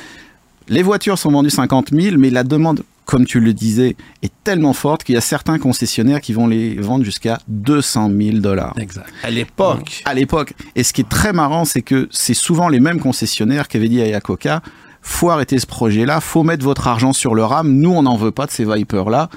[0.70, 4.74] Les voitures sont vendues 50 000, mais la demande, comme tu le disais, est tellement
[4.74, 8.74] forte qu'il y a certains concessionnaires qui vont les vendre jusqu'à 200 000 dollars.
[8.78, 9.08] Exact.
[9.24, 10.02] À l'époque.
[10.06, 10.54] À l'époque.
[10.76, 13.88] Et ce qui est très marrant, c'est que c'est souvent les mêmes concessionnaires qui avaient
[13.88, 14.62] dit à Yakoka,
[15.02, 18.32] faut arrêter ce projet-là, faut mettre votre argent sur le RAM, nous on n'en veut
[18.32, 19.30] pas de ces Vipers-là,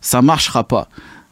[0.00, 0.88] ça marchera pas.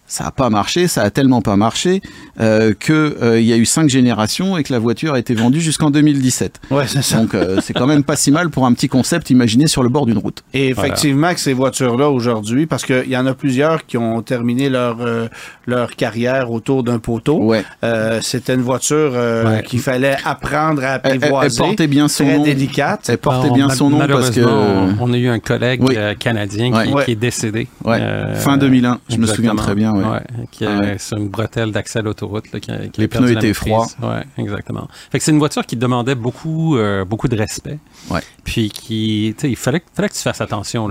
[0.07, 2.02] Ça n'a pas marché, ça a tellement pas marché
[2.38, 5.34] euh, que euh, il y a eu cinq générations et que la voiture a été
[5.34, 6.61] vendue jusqu'en 2017.
[6.70, 7.16] Ouais, c'est ça.
[7.18, 9.88] Donc euh, c'est quand même pas si mal pour un petit concept imaginé sur le
[9.88, 10.44] bord d'une route.
[10.52, 14.68] Et effectivement, que ces voitures-là aujourd'hui, parce qu'il y en a plusieurs qui ont terminé
[14.68, 15.26] leur, euh,
[15.66, 17.38] leur carrière autour d'un poteau.
[17.42, 17.64] Ouais.
[17.82, 19.62] Euh, C'était une voiture euh, Ouais.
[19.62, 21.59] qu'il fallait apprendre à Elle, elle- elle apprivoiser.
[21.59, 22.42] portait bien son très nom.
[22.44, 23.07] délicate.
[23.09, 24.42] Elle portait Alors, bien son nom parce que
[25.00, 25.96] on a eu un collègue Oui.
[26.18, 27.05] canadien qui, Ouais.
[27.07, 27.68] qui est décédé.
[27.84, 27.98] Ouais.
[28.00, 29.93] Euh, fin 2001, je me souviens très bien.
[29.99, 30.05] Ouais.
[30.05, 30.20] Ouais,
[30.51, 30.97] qui a- Ah ouais.
[30.99, 32.51] C'est une bretelle d'accès à l'autoroute.
[32.53, 33.86] là, qui a- qui Les pneus étaient froids.
[34.03, 34.88] Ouais, exactement.
[35.11, 37.78] Fait que c'est une voiture qui demandait beaucoup, euh, beaucoup de respect.
[38.11, 38.20] Ouais.
[38.44, 40.90] Puis qui, tu sais, il fallait, fallait que tu fasses attention.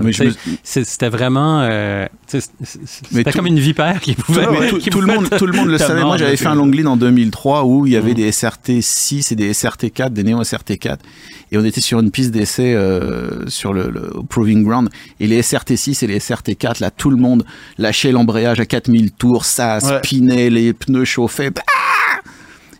[0.64, 4.46] c'est- C'était vraiment, euh, c'était tout- comme une vipère qui pouvait.
[4.48, 6.02] Ouais, tout, qui tout le monde, tout le monde le savait.
[6.02, 8.14] Moi, j'avais fait un long lead en 2003 où il y avait Mm.
[8.14, 11.04] des SRT 6 et des SRT 4, des Neo SRT 4.
[11.52, 14.88] Et on était sur une piste d'essai euh, sur le, le Proving Ground.
[15.20, 17.44] Et les SRT 6 et les SRT 4, là, tout le monde
[17.78, 19.98] lâchait l'embrayage à 4000 tours, ça Ouais.
[20.02, 21.52] spinait, les pneus chauffaient.
[21.58, 21.62] Ah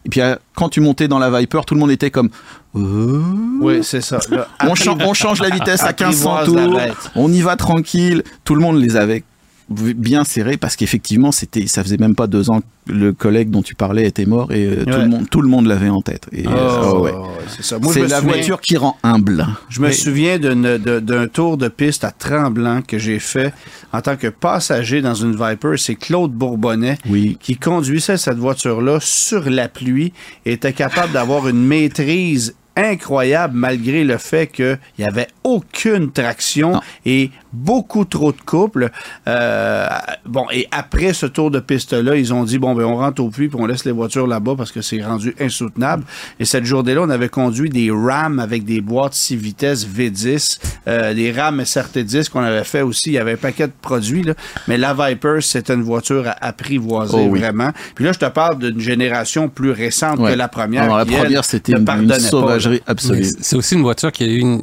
[0.05, 2.29] et puis, euh, quand tu montais dans la Viper, tout le monde était comme...
[2.77, 3.23] Euh,
[3.61, 4.19] Oui, c'est ça.
[4.63, 8.23] On, chan- on change la vitesse à 1500 Apprivoise la tours, on y va tranquille.
[8.45, 9.25] Tout le monde les avait
[9.71, 13.63] bien serrés parce qu'effectivement, c'était, ça faisait même pas deux ans que le collègue dont
[13.63, 16.27] tu parlais était mort et euh, tout le monde, tout le monde l'avait en tête.
[16.33, 17.13] Oh, euh, oh, ouais.
[17.49, 17.79] c'est ça.
[17.79, 19.47] Moi, je C'est me la souviens- voiture qui rend humble.
[19.71, 23.55] Je me souviens d'un tour de piste à Tremblant que j'ai fait
[23.93, 25.77] en tant que passager dans une Viper.
[25.79, 27.39] C'est Claude Bourbonnais Oui.
[27.41, 30.13] qui conduisait cette voiture-là sur la pluie
[30.45, 36.73] et était capable d'avoir une maîtrise incroyable malgré le fait qu'il n'y avait aucune traction
[36.75, 36.81] Non.
[37.07, 38.91] et beaucoup trop de couple.
[39.29, 39.87] Euh,
[40.27, 43.29] bon, et après ce tour de piste-là, ils ont dit, bon, ben, on rentre au
[43.31, 46.05] puits puis on laisse les voitures là-bas parce que c'est rendu insoutenable.
[46.41, 50.59] Et cette journée-là, on avait conduit des Ram avec des boîtes 6 vitesses V10,
[50.89, 53.11] euh, des Ram SRT10 qu'on avait fait aussi.
[53.11, 54.35] Il y avait un paquet de produits, là.
[54.67, 57.39] Mais la Viper, c'était une voiture à apprivoiser Oh oui.
[57.39, 57.71] vraiment.
[57.95, 60.33] Puis là, je te parle d'une génération plus récente Ouais.
[60.33, 60.95] que la première.
[60.97, 62.19] La première, c'était ne une, une là.
[62.65, 63.25] Sauvagerie absolue.
[63.41, 64.63] c'est- aussi une voiture qui a eu une,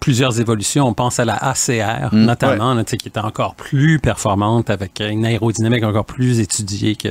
[0.00, 0.86] plusieurs évolutions.
[0.86, 2.24] On pense à la ACR, Mm.
[2.24, 7.08] notamment, là, qui était encore plus performante avec une aérodynamique encore plus étudiée que,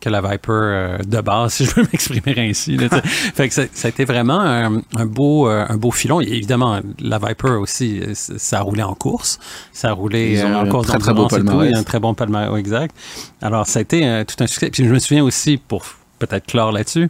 [0.00, 2.76] que la Viper euh, de base, si je peux m'exprimer ainsi.
[2.76, 2.88] là,
[3.34, 6.20] fait que ça, ça a été vraiment un, un beau, euh, un beau filon.
[6.20, 9.38] Et évidemment, la Viper aussi, euh, ça a roulé en course.
[9.72, 11.74] Ça a roulé Ils ont en course très, très beau palmarès.
[11.76, 12.94] Un très bon palmarès, exact.
[13.42, 14.70] Alors, ça a été euh, tout un succès.
[14.70, 15.82] Puis je me souviens aussi, pour
[16.18, 17.08] peut-être clore là-dessus,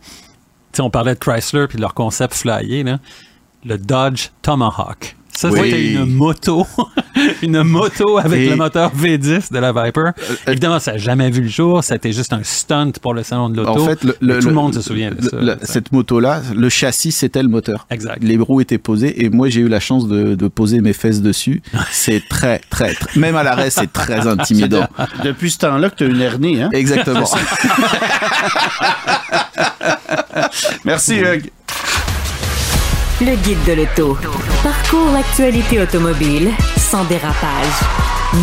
[0.78, 2.98] on parlait de Chrysler puis de leur concept flyé, là.
[3.64, 5.16] Le Dodge Tomahawk.
[5.40, 5.60] Ça, Oui.
[5.70, 6.66] c'était une moto.
[7.42, 10.10] une moto avec Et- le moteur V10 de la Viper.
[10.18, 11.82] euh, Évidemment, ça n'a jamais vu le jour.
[11.82, 13.70] C'était juste un stunt pour le salon de l'auto.
[13.80, 15.36] En fait, le, Mais le- tout le le- monde se souvient de le- ça.
[15.40, 17.86] la- cette moto-là, le châssis, c'était le moteur.
[17.90, 18.22] Exact.
[18.22, 21.22] Les roues étaient posées et moi, j'ai eu la chance de, de poser mes fesses
[21.22, 21.62] dessus.
[21.90, 24.86] C'est très, très, très, même à l'arrêt, c'est très intimidant.
[25.24, 26.68] Depuis ce temps-là que tu as une hernie, hein?
[26.72, 27.24] Exactement.
[30.84, 31.50] Merci, Hugues.
[33.22, 34.16] Le guide de l'auto.
[34.62, 36.48] Parcours l'actualité automobile
[36.78, 37.66] sans dérapage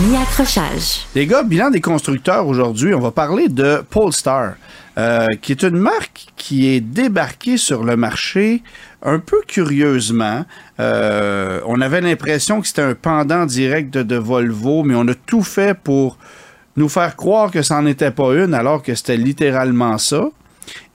[0.06, 1.08] ni accrochage.
[1.16, 4.54] Les gars, bilan des constructeurs aujourd'hui, on va parler de Polestar,
[5.00, 8.62] euh, qui est une marque qui est débarquée sur le marché
[9.02, 10.46] un peu curieusement.
[10.80, 15.42] Euh, on avait l'impression que c'était un pendant direct de, Volvo, mais on a tout
[15.42, 16.20] fait pour
[16.76, 20.30] nous faire croire que ça n'en était pas une, alors que c'était littéralement ça.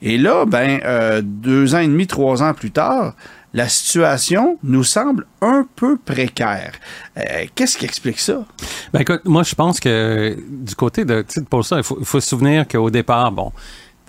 [0.01, 3.15] Et là, ben, euh, deux ans et demi, trois ans plus tard,
[3.53, 6.73] la situation nous semble un peu précaire.
[7.17, 8.43] Euh, Qu'est-ce qui explique ça?
[8.91, 12.67] Ben écoute, moi je pense que du côté de, de Polestar, il faut, se souvenir
[12.67, 13.51] qu'au départ, bon,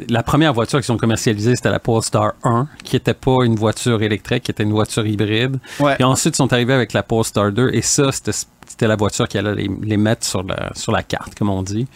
[0.09, 4.03] la première voiture qu'ils ont commercialisée, c'était la Polestar 1, qui n'était pas une voiture
[4.03, 5.59] électrique, qui était une voiture hybride.
[5.78, 5.97] Ouais.
[6.01, 8.32] Et ensuite, ils sont arrivés avec la Polestar 2, et ça, c'était
[8.66, 11.62] c'était la voiture qui allait les, les mettre sur la, sur la carte, comme on
[11.62, 11.86] dit.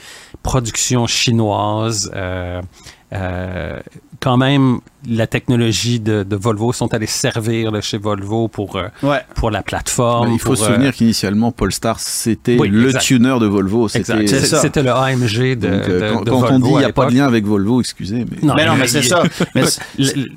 [0.44, 2.62] Production chinoise, euh,
[3.12, 3.80] euh,
[4.20, 8.88] quand même, la technologie de, de Volvo sont allés servir là, chez Volvo pour, euh,
[9.02, 9.20] Ouais.
[9.34, 10.32] pour la plateforme.
[10.32, 13.88] Il faut se euh, souvenir qu'initialement, Polestar, c'était Oui, le tuner de Volvo.
[13.88, 16.84] C'était, le AMG de, Donc, euh, de- quand, de quand on Volvo dit il n'y
[16.84, 18.54] a pas de lien avec Volvo, excusez, mais.
[18.56, 19.22] Mais non, mais c'est ça.
[19.54, 19.62] Mais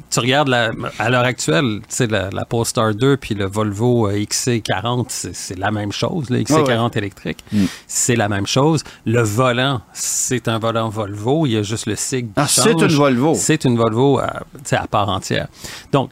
[0.10, 5.06] tu regardes la- à l'heure actuelle, la, la Polestar 2 puis le Volvo euh, XC40,
[5.34, 6.30] c'est la même chose.
[6.30, 7.66] Le XC40 électrique, Mm.
[7.88, 8.84] c'est la même chose.
[9.06, 11.46] Le volant, c'est un volant Volvo.
[11.46, 13.34] Il y a juste le SIG qui Ah, c'est une Volvo.
[13.36, 14.42] C'est une Volvo à,
[14.72, 15.48] à part entière.
[15.92, 16.12] Donc,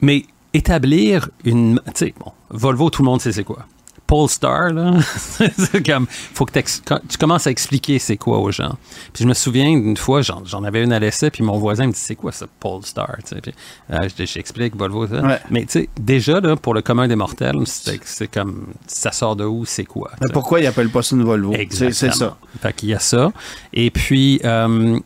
[0.00, 1.80] mais établir une...
[1.86, 3.66] Tu sais, bon, Volvo, tout le monde sait c'est quoi.
[4.06, 4.92] Polestar, là,
[5.56, 8.76] c'est comme, faut que tu commences à expliquer c'est quoi aux gens.
[9.14, 11.86] Puis je me souviens d'une fois, j'en, j'en avais une à l'essai, puis mon voisin
[11.86, 13.40] me dit c'est quoi ça, Polestar, tu sais.
[13.40, 13.54] Puis,
[13.92, 15.22] euh, je- j'explique Volvo, ça.
[15.22, 15.38] Ouais.
[15.50, 19.36] Mais tu sais, déjà, là, pour le commun des mortels, c'est, c'est comme, ça sort
[19.36, 20.10] de où, c'est quoi.
[20.20, 21.54] Mais pourquoi ils appellent pas ça une Volvo?
[21.70, 22.36] C'est ça.
[22.60, 23.32] Fait qu'il y a ça.
[23.72, 24.98] Et puis, euh,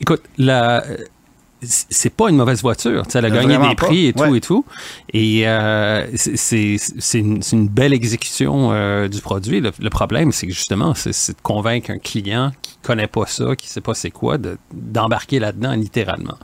[0.00, 0.82] écoute, la,
[1.60, 3.04] c'est pas une mauvaise voiture.
[3.06, 4.38] Tu sais, elle a gagné des prix et tout Ouais.
[4.38, 4.64] et tout.
[5.12, 6.76] Et euh, c'est-
[7.18, 9.60] une, belle exécution euh, du produit.
[9.60, 13.56] Le, le problème, c'est que justement, c'est de convaincre un client qui connaît pas ça,
[13.56, 16.38] qui sait pas c'est quoi, de- d'embarquer là-dedans littéralement.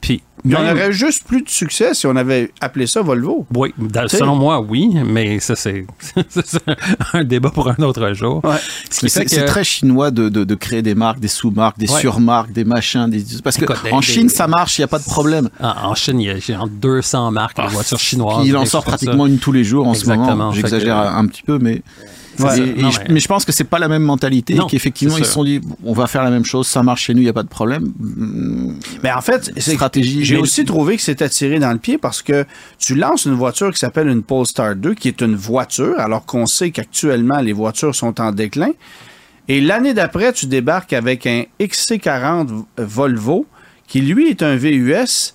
[0.00, 3.46] Puis, Puis on aurait juste plus de succès si on avait appelé ça Volvo.
[3.54, 5.84] Oui, dans- selon moi, oui, mais ça, c'est
[7.12, 8.40] un débat pour un autre jour.
[8.44, 8.56] Ouais.
[8.90, 11.90] Ce qui C'est que- très chinois de, de, de créer des marques, des sous-marques, des
[11.90, 12.00] Ouais.
[12.00, 13.08] surmarques, des machins.
[13.10, 13.22] Des...
[13.44, 15.50] Parce que Écoute, en des- Chine, ça marche, il n'y a pas de problème.
[15.60, 18.46] En, en Chine, il y a genre 200 marques de voitures chinoises.
[18.46, 18.88] Il en sort ça.
[18.88, 20.26] pratiquement une tous les jours en ce Exactement.
[20.36, 20.52] moment.
[20.52, 21.82] Fait J'exagère que- un petit peu, mais.
[22.48, 23.20] Et- et mais- mais...
[23.20, 25.60] je pense que c'est pas la même mentalité Non, et qu'effectivement ils se sont dit
[25.84, 27.48] on va faire la même chose, ça marche chez nous, il n'y a pas de
[27.48, 27.92] problème.
[27.98, 30.24] Mm, Mais en fait, c'est Stratégie.
[30.24, 32.44] J'ai Mais- aussi trouvé que c'était tiré dans le pied parce que
[32.78, 36.46] tu lances une voiture qui s'appelle une Polestar 2, qui est une voiture, alors qu'on
[36.46, 38.70] sait qu'actuellement les voitures sont en déclin.
[39.48, 43.46] Et l'année d'après, tu débarques avec un XC40 Volvo,
[43.88, 45.34] qui lui est un VUS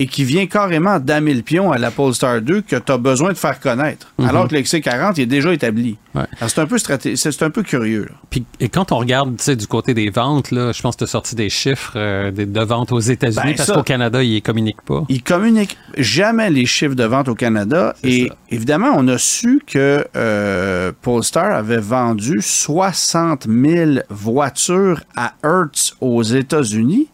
[0.00, 3.32] et qui vient carrément damer le pion à la Polestar 2 que tu as besoin
[3.32, 4.12] de faire connaître.
[4.18, 5.98] Alors que le XC40 il est déjà établi.
[6.14, 6.22] Ouais.
[6.40, 8.06] C'est un peu c'est un peu curieux.
[8.08, 8.14] là.
[8.30, 11.08] Puis, et quand on regarde du côté des ventes, là, je pense que tu as
[11.08, 14.82] sorti des chiffres euh, de ventes aux États-Unis Ben, parce qu'au Canada, ils ne communiquent
[14.82, 15.04] pas.
[15.10, 17.94] Ils communiquent jamais les chiffres de vente au Canada.
[18.02, 18.36] Et ça.
[18.50, 26.22] évidemment, on a su que euh, Polestar avait vendu 60 000 voitures à Hertz aux
[26.22, 27.08] États-Unis,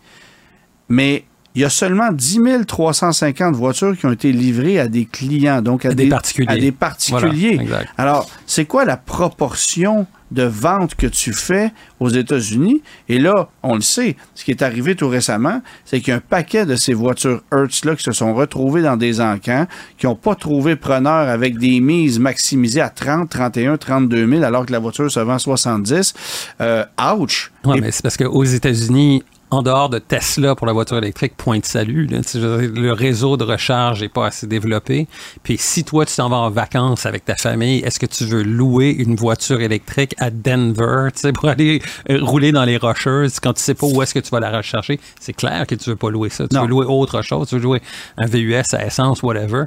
[0.88, 1.24] mais
[1.56, 5.84] il y a seulement 10 350 voitures qui ont été livrées à des clients, donc
[5.84, 6.48] à, À des particuliers.
[6.52, 7.60] à des particuliers.
[7.66, 7.84] Voilà.
[7.98, 12.82] Alors, c'est quoi la proportion de ventes que tu fais aux États-Unis?
[13.08, 16.16] Et là, on le sait, ce qui est arrivé tout récemment, c'est qu'il y a
[16.16, 19.66] un paquet de ces voitures Hertz-là qui se sont retrouvées dans des encans,
[19.98, 24.66] qui n'ont pas trouvé preneur avec des mises maximisées à 30, 31, 32 000, alors
[24.66, 26.12] que la voiture se vend 70.
[26.60, 26.84] Euh,
[27.18, 27.52] ouch!
[27.74, 31.58] Et- mais c'est parce qu'aux États-Unis, en dehors de Tesla pour la voiture électrique, point
[31.58, 35.06] de salut, là, le réseau de recharge n'est pas assez développé.
[35.44, 38.42] Puis si toi, tu t'en vas en vacances avec ta famille, est-ce que tu veux
[38.42, 41.80] louer une voiture électrique à Denver tu sais, pour aller
[42.10, 44.56] euh, rouler dans les rocheuses quand tu sais pas où est-ce que tu vas la
[44.56, 44.98] recharger?
[45.20, 46.48] C'est clair que tu veux pas louer ça.
[46.48, 46.62] Tu Non.
[46.62, 47.48] veux louer autre chose.
[47.48, 47.82] Tu veux louer
[48.18, 49.64] un VUS à essence, whatever.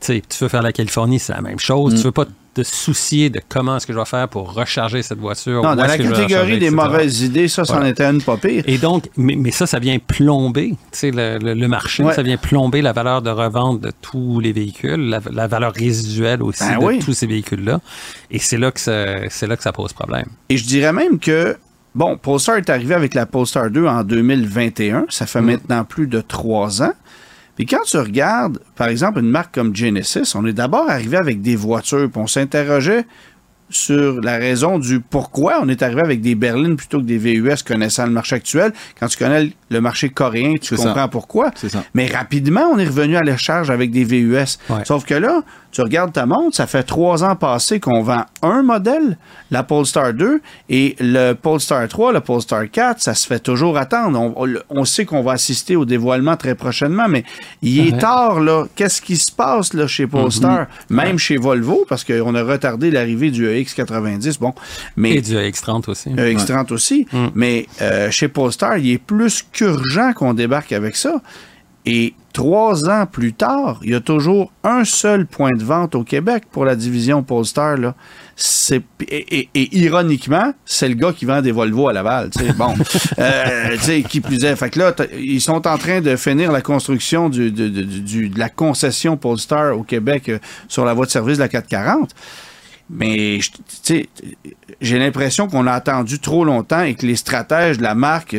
[0.00, 1.94] Tu sais, tu veux faire la Californie, c'est la même chose.
[1.94, 1.96] Mm.
[1.96, 5.18] Tu veux pas te soucier de comment est-ce que je vais faire pour recharger cette
[5.18, 5.62] voiture.
[5.62, 7.90] non, dans la catégorie des mauvaises idées, ça, c'en Voilà.
[7.90, 8.64] était une pas pire.
[8.66, 12.14] Et donc, mais, mais ça, ça vient plomber, le, le- le marché, Ouais.
[12.14, 16.42] ça vient plomber la valeur de revente de tous les véhicules, la, la valeur résiduelle
[16.42, 16.98] aussi Ben de oui.
[16.98, 17.80] tous ces véhicules-là.
[18.30, 20.26] Et c'est là que ça, c'est là que ça pose problème.
[20.48, 21.56] Et je dirais même que,
[21.94, 25.06] bon, Polestar est arrivé avec la Polestar 2 en 2021.
[25.08, 26.92] Ça fait maintenant plus de trois ans.
[27.58, 31.42] Puis quand tu regardes, par exemple, une marque comme Genesis, on est d'abord arrivé avec
[31.42, 33.04] des voitures, puis on s'interrogeait
[33.70, 37.62] sur la raison du pourquoi on est arrivé avec des berlines plutôt que des VUS
[37.66, 38.72] connaissant le marché actuel.
[38.98, 40.84] Quand tu connais le marché coréen, tu C'est ça.
[40.84, 41.50] comprends pourquoi.
[41.54, 41.84] C'est ça.
[41.92, 44.36] Mais rapidement, on est revenu à la charge avec des VUS.
[44.70, 44.84] Ouais.
[44.84, 48.62] Sauf que là, tu regardes ta montre, ça fait trois ans passés qu'on vend un
[48.62, 49.18] modèle,
[49.50, 50.40] la Polestar 2,
[50.70, 54.34] et le Polestar 3, le Polestar 4, ça se fait toujours attendre.
[54.70, 57.24] On, sait qu'on va assister au dévoilement très prochainement, mais
[57.62, 57.98] il est Ouais.
[57.98, 58.64] tard, là.
[58.74, 60.66] Qu'est-ce qui se passe là, chez Polestar?
[60.90, 64.38] Même chez Volvo, parce qu'on a retardé l'arrivée du EX90.
[64.40, 64.54] Bon,
[64.96, 66.10] mais Et du X30 aussi.
[66.18, 67.06] euh, X30 aussi.
[67.34, 71.20] Mais euh, chez Polestar, il est plus qu'urgent qu'on débarque avec ça.
[71.90, 76.04] Et trois ans plus tard, il y a toujours un seul point de vente au
[76.04, 77.76] Québec pour la division Polestar.
[77.78, 77.94] Là.
[78.70, 82.30] Et, et- et ironiquement, c'est le gars qui vend des Volvo à Laval.
[82.56, 82.74] Bon,
[83.18, 83.76] Euh,
[84.08, 84.54] qui plus est.
[84.56, 88.48] Fait que là, ils sont en train de finir la construction du, du- de la
[88.50, 92.10] concession Polestar au Québec euh, sur la voie de service de la 440.
[92.90, 94.08] Mais je- tu sais,
[94.80, 98.34] j'ai l'impression qu'on a attendu trop longtemps et que les stratèges de la marque,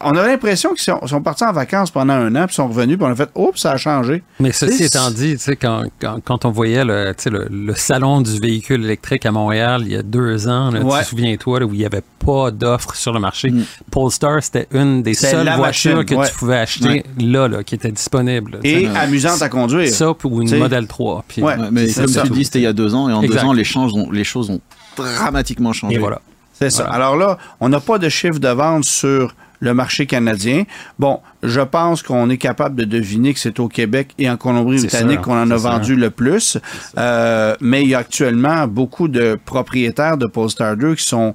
[0.00, 2.96] on a l'impression qu'ils sont, sont partis en vacances pendant un an, puis sont revenus,
[2.96, 4.22] puis on a fait, oups, ça a changé.
[4.38, 7.48] Mais ceci étant dit, tu sais, quand, quand, quand on voyait le, tu sais, le,
[7.50, 10.98] le salon du véhicule électrique à Montréal il y a deux ans, là, Ouais.
[10.98, 13.52] tu te souviens-toi, où il n'y avait pas d'offres sur le marché,
[13.90, 16.28] Polestar, c'était une des seules voitures machine, que ouais.
[16.28, 18.60] tu pouvais acheter là, là, qui était disponible.
[18.64, 19.88] Et amusante à conduire.
[19.92, 21.24] Ça ou une Model 3.
[21.26, 22.22] Puis, Ouais, Ouais, mais comme ça.
[22.22, 23.40] tu dis, c'était il y a deux ans, et en Exact.
[23.42, 23.64] deux ans, les,
[24.10, 24.60] les choses ont
[24.96, 25.96] dramatiquement changé.
[25.96, 26.20] Et voilà.
[26.52, 26.84] C'est ça.
[26.84, 26.96] Voilà.
[26.96, 30.64] Alors là, on n'a pas de chiffre de vente sur le marché canadien.
[30.98, 35.22] Bon, je pense qu'on est capable de deviner que c'est au Québec et en Colombie-Britannique
[35.22, 36.58] qu'on en a vendu le plus.
[36.96, 41.34] Euh, mais il y a actuellement beaucoup de propriétaires de Polestar 2 qui sont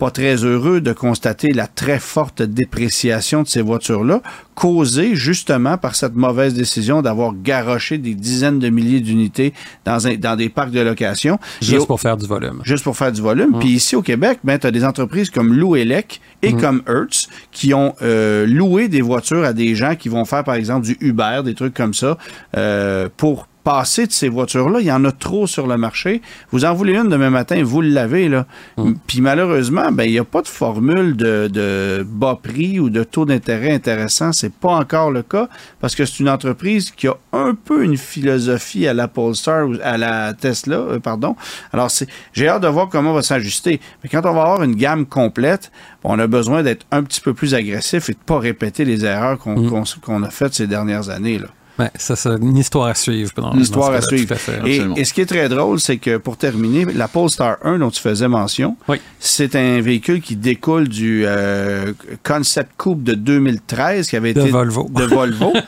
[0.00, 4.22] pas très heureux de constater la très forte dépréciation de ces voitures-là,
[4.54, 9.52] causée justement par cette mauvaise décision d'avoir garoché des dizaines de milliers d'unités
[9.84, 11.38] dans, un- dans des parcs de location.
[11.60, 12.60] Juste au- pour faire du volume.
[12.64, 13.58] juste pour faire du volume.
[13.60, 17.74] Puis ici au Québec, ben, tu as des entreprises comme Louelec et comme Hertz qui
[17.74, 21.42] ont euh, loué des voitures à des gens qui vont faire, par exemple, du Uber,
[21.44, 22.16] des trucs comme ça,
[22.56, 24.80] euh, pour passer de ces voitures-là.
[24.80, 26.22] Il y en a trop sur le marché.
[26.50, 28.28] Vous en voulez une demain matin, vous l'avez.
[28.28, 28.46] là.
[28.76, 28.92] Mm.
[29.06, 33.04] Puis malheureusement, ben, il n'y a pas de formule de, de bas prix ou de
[33.04, 34.32] taux d'intérêt intéressant.
[34.32, 35.48] C'est pas encore le cas
[35.80, 39.74] parce que c'est une entreprise qui a un peu une philosophie à la Polestar ou
[39.82, 41.36] à la Tesla, euh, pardon.
[41.72, 43.80] Alors, c'est, j'ai hâte de voir comment on va s'ajuster.
[44.02, 45.70] Mais quand on va avoir une gamme complète,
[46.04, 49.38] on a besoin d'être un petit peu plus agressif et de pas répéter les erreurs
[49.38, 49.68] qu'on, Mm.
[49.68, 51.38] qu'on- qu'on a faites ces dernières années.
[51.38, 51.48] Là.
[51.80, 53.30] Ouais, ça, c'est une histoire à suivre.
[53.54, 54.26] Une histoire à suivre.
[54.26, 54.60] tout à fait.
[54.98, 58.00] Et, ce qui est très drôle, c'est que pour terminer, la Polestar 1 dont tu
[58.02, 59.00] faisais mention, Oui.
[59.18, 64.50] c'est un véhicule qui découle du euh, Concept Coupe de 2013 qui avait De été
[64.50, 64.88] Volvo.
[64.94, 65.52] de Volvo.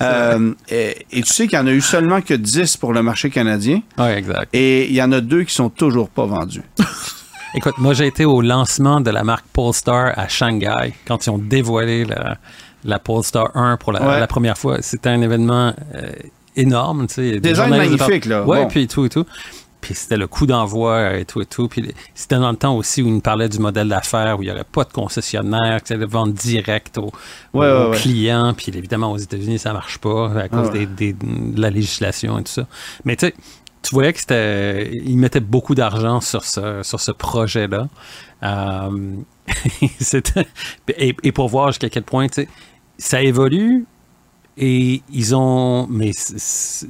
[0.00, 3.02] Euh, et, et tu sais qu'il n'y en a eu seulement que 10 pour le
[3.02, 4.48] marché canadien Oui, exact.
[4.52, 6.62] et il y en a deux qui sont toujours pas vendus.
[7.54, 11.38] Écoute, moi, j'ai été au lancement de la marque Polestar à Shanghai quand ils ont
[11.38, 12.36] dévoilé la,
[12.84, 14.20] la Polestar 1 pour la, Ouais.
[14.20, 14.78] la première fois.
[14.82, 16.10] C'était un événement euh,
[16.56, 17.06] énorme.
[17.16, 18.42] Des Design journalistes de magnifique, là.
[18.42, 18.66] Bon.
[18.68, 19.24] puis tout et tout.
[19.80, 21.68] Puis c'était le coup d'envoi et tout et tout.
[21.68, 24.46] Puis c'était dans le temps aussi où ils nous parlaient du modèle d'affaires où il
[24.46, 27.12] n'y aurait pas de concessionnaire, que c'était vente direct aux,
[27.54, 28.54] Ouais, aux ouais, clients.
[28.56, 32.42] Puis évidemment, aux États-Unis, ça marche pas à cause Ah des- de la législation et
[32.42, 32.66] tout ça.
[33.04, 33.34] Mais tu sais,
[33.88, 34.90] tu voyais que c'était.
[34.92, 37.88] Ils mettaient beaucoup d'argent sur ce, sur ce projet-là.
[38.42, 39.16] Euh,
[40.98, 42.26] et, pour voir jusqu'à quel point,
[42.98, 43.86] ça évolue.
[44.60, 45.86] Et ils ont.
[45.88, 46.88] Mais c'est-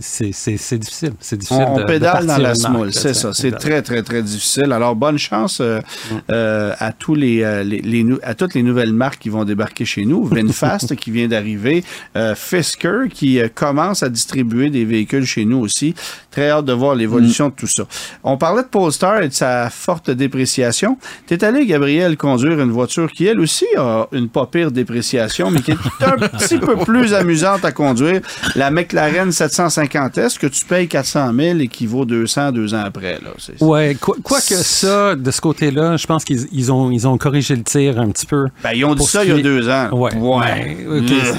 [0.78, 1.12] difficile.
[1.20, 1.64] C'est difficile.
[1.68, 3.34] On, de- on de pédale dans la semoule, c'est ça.
[3.34, 4.72] C'est très, très, très difficile.
[4.72, 5.80] Alors, bonne chance euh,
[6.30, 9.84] euh, à tous les, les- les nou- à toutes les nouvelles marques qui vont débarquer
[9.84, 10.24] chez nous.
[10.32, 11.84] Vinfast qui vient d'arriver,
[12.16, 15.94] euh, Fisker qui euh, commence à distribuer des véhicules chez nous aussi.
[16.30, 17.84] Très hâte de voir l'évolution de tout ça.
[18.24, 20.96] On parlait de Polestar et de sa forte dépréciation.
[21.26, 25.60] T'es allé, Gabriel, conduire une voiture qui, elle aussi, a une pas pire dépréciation, mais
[25.60, 28.20] qui est un petit peu plus amusante à conduire.
[28.54, 33.18] La McLaren 750S que tu payes 400 000 et qui vaut 200 deux ans après.
[33.60, 37.16] Ouais, quoi, quoi que ça, de ce côté-là, je pense qu'ils ils ont, ils ont
[37.18, 38.46] corrigé le tir un petit peu.
[38.62, 39.88] Ben, ils ont dit ça il y a deux ans.
[39.92, 40.14] Ouais.
[40.16, 40.76] Ouais.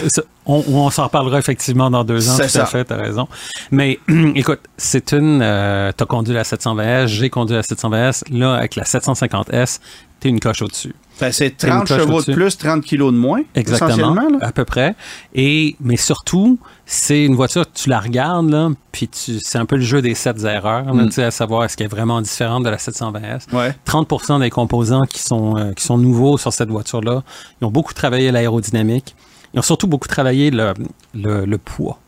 [0.07, 2.63] c'est- on on s'en reparlera effectivement dans deux ans, tout ça.
[2.63, 3.27] à fait, t'as raison.
[3.71, 3.99] Mais
[4.35, 5.41] écoute, c'est une.
[5.41, 8.23] Euh, t'as conduit la 720S, j'ai conduit la 720S.
[8.31, 9.79] Là, avec la 750S,
[10.19, 10.95] t'es une coche au-dessus.
[11.21, 13.41] Ben, c'est T'as une 30 coche chevaux de plus, 30 kilos de moins.
[13.53, 14.37] Exactement, là.
[14.41, 14.95] à peu près.
[15.35, 19.75] Et mais surtout, c'est une voiture tu la regardes là, puis tu, c'est un peu
[19.75, 21.05] le jeu des sept erreurs, là, Mm.
[21.07, 23.53] tu sais, à savoir est-ce qu'elle est vraiment différente de la 720S.
[23.53, 23.75] Ouais.
[23.85, 27.21] 30% des composants qui sont euh, qui sont nouveaux sur cette voiture-là,
[27.61, 29.13] ils ont beaucoup travaillé l'aérodynamique.
[29.53, 30.73] Ils ont surtout beaucoup travaillé le,
[31.13, 31.99] le, le poids.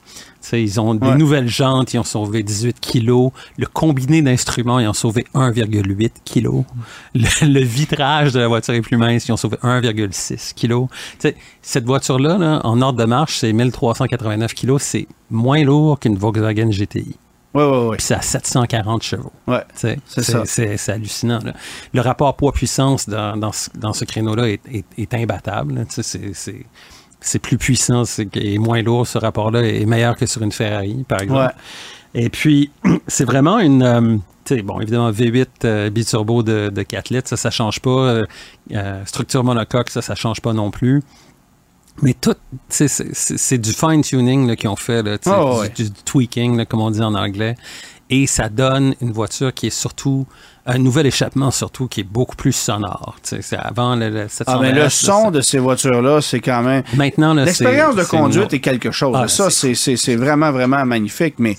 [0.53, 1.15] Ils ont des Ouais.
[1.15, 3.31] nouvelles jantes, ils ont sauvé 18 kilos.
[3.57, 6.63] Le combiné d'instruments, ils ont sauvé 1,8 kilos.
[7.13, 10.87] Le, le vitrage de la voiture est plus mince, ils ont sauvé 1,6 kilos.
[11.61, 14.81] Cette voiture-là, là, en ordre de marche, c'est 1389 kilos.
[14.81, 17.15] C'est moins lourd qu'une Volkswagen GTI.
[17.53, 17.97] Ouais, ouais, ouais.
[17.97, 19.31] Puis c'est à 740 chevaux.
[19.47, 19.63] Ouais.
[19.75, 20.43] C'est ça.
[20.45, 21.39] C'est c'est hallucinant.
[21.43, 21.53] là.
[21.93, 25.85] Le rapport poids-puissance dans, dans ce, dans ce créneau-là est, est- est imbattable.
[25.89, 26.65] C'est
[27.21, 29.07] c'est- plus puissant c'est- et moins lourd.
[29.07, 31.39] Ce rapport-là est meilleur que sur une Ferrari, par exemple.
[32.13, 32.71] Et puis,
[33.07, 33.83] c'est vraiment une...
[33.83, 34.17] euh,
[34.63, 37.89] bon, évidemment, V8 euh, biturbo de, de 4 litres, ça, ça change pas.
[37.89, 38.25] Euh,
[38.73, 41.01] euh, structure monocoque, ça, ça change pas non plus.
[42.01, 42.33] Mais tout,
[42.69, 45.69] tu sais, c'est- du fine-tuning qu'ils ont fait, là, du, ouais.
[45.69, 47.55] du tweaking, là, comme on dit en anglais.
[48.13, 50.27] Et ça donne une voiture qui est surtout,
[50.65, 53.15] un nouvel échappement surtout, qui est beaucoup plus sonore.
[53.23, 56.83] C'est avant le, le 700 Ah, mais le son de ces voitures-là, c'est quand même.
[56.95, 59.15] Maintenant, L'expérience de conduite est quelque chose.
[59.17, 61.35] Ah, ça, c'est- vraiment, vraiment magnifique.
[61.39, 61.55] Mais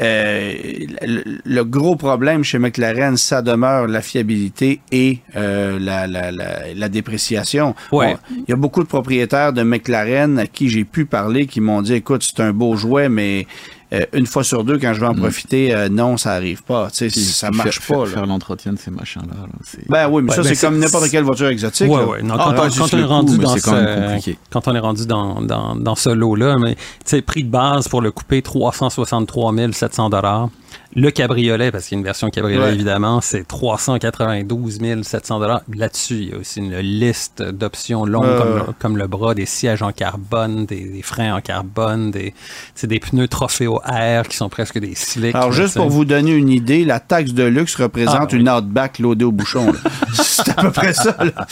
[0.00, 0.54] euh,
[1.02, 6.72] le, le gros problème chez McLaren, ça demeure la fiabilité et euh, la, la, la,
[6.74, 7.74] la dépréciation.
[7.92, 8.16] Ouais.
[8.30, 11.82] Il y a beaucoup de propriétaires de McLaren à qui j'ai pu parler qui m'ont
[11.82, 13.46] dit écoute, c'est un beau jouet, mais
[13.92, 16.88] euh, une fois sur deux, quand je vais en profiter, euh, non, ça arrive pas.
[16.90, 18.04] Tu sais, Puis- ça marche faire, pas.
[18.04, 18.20] Faire, là.
[18.20, 19.34] faire l'entretien de ces machins-là.
[19.42, 19.48] là,
[19.88, 21.90] Ben oui, mais Ouais, ça, ben c'est comme n'importe quelle voiture exotique.
[21.90, 22.06] Ouais, là.
[22.06, 22.22] ouais.
[22.22, 24.38] Non, quand, on- quand est rendu coup, dans ce- compliqué.
[24.50, 27.88] quand on est rendu dans, dans, dans ce lot-là, mais tu sais, prix de base
[27.88, 30.48] pour le coupé 363 700 dollars.
[30.94, 32.74] Le cabriolet, parce qu'il y a une version cabriolet Ouais.
[32.74, 35.62] évidemment, c'est 392 700 dollars.
[35.74, 39.46] Là-dessus, il y a aussi une liste d'options longues comme, le, comme le bras, des
[39.46, 42.34] sièges en carbone, des, des freins en carbone, des,
[42.82, 45.34] des pneus Trofeo Air qui sont presque des slicks.
[45.34, 48.38] Alors, juste pour vous donner une idée, la taxe de luxe représente Ah, oui.
[48.40, 49.72] une Outback loadée au bouchon.
[50.12, 51.16] c'est à peu près ça.
[51.20, 51.46] là.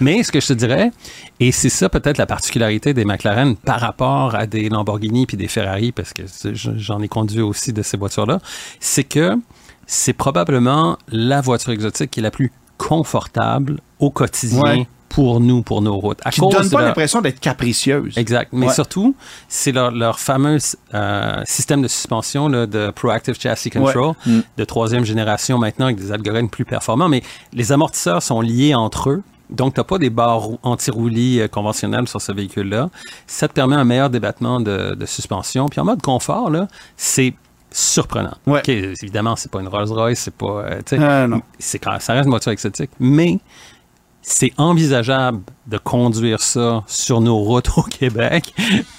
[0.00, 0.90] Mais ce que je te dirais,
[1.40, 5.48] et c'est ça peut-être la particularité des McLaren par rapport à des Lamborghini puis des
[5.48, 6.22] Ferrari, parce que
[6.54, 8.40] j'en ai conduit aussi de ces voitures-là,
[8.86, 9.34] c'est que
[9.86, 14.88] c'est probablement la voiture exotique qui est la plus confortable au quotidien Ouais.
[15.08, 16.18] pour nous, pour nos routes.
[16.24, 18.16] À Qui ne donne pas leur- l'impression d'être capricieuse.
[18.18, 18.52] Exact.
[18.52, 18.72] Mais Ouais.
[18.74, 19.14] surtout,
[19.48, 20.58] c'est leur, leur fameux
[20.94, 24.40] euh, système de suspension là, de Proactive Chassis Control Mm.
[24.56, 27.08] de troisième génération maintenant avec des algorithmes plus performants.
[27.08, 27.22] Mais
[27.52, 29.22] les amortisseurs sont liés entre eux.
[29.48, 32.90] Donc, tu n'as pas des barres rou- anti-roulis euh, conventionnelles sur ce véhicule-là.
[33.28, 35.68] Ça te permet un meilleur débattement de, de suspension.
[35.68, 36.50] Puis en mode confort,
[36.96, 37.32] c'est
[37.78, 38.34] surprenant.
[38.46, 38.60] Ouais.
[38.60, 40.64] OK, évidemment, c'est pas une Rolls-Royce, c'est pas...
[40.92, 41.42] euh, non.
[41.82, 43.38] quand ça reste une voiture exotique, mais
[44.22, 48.52] c'est envisageable de conduire ça sur nos routes au Québec,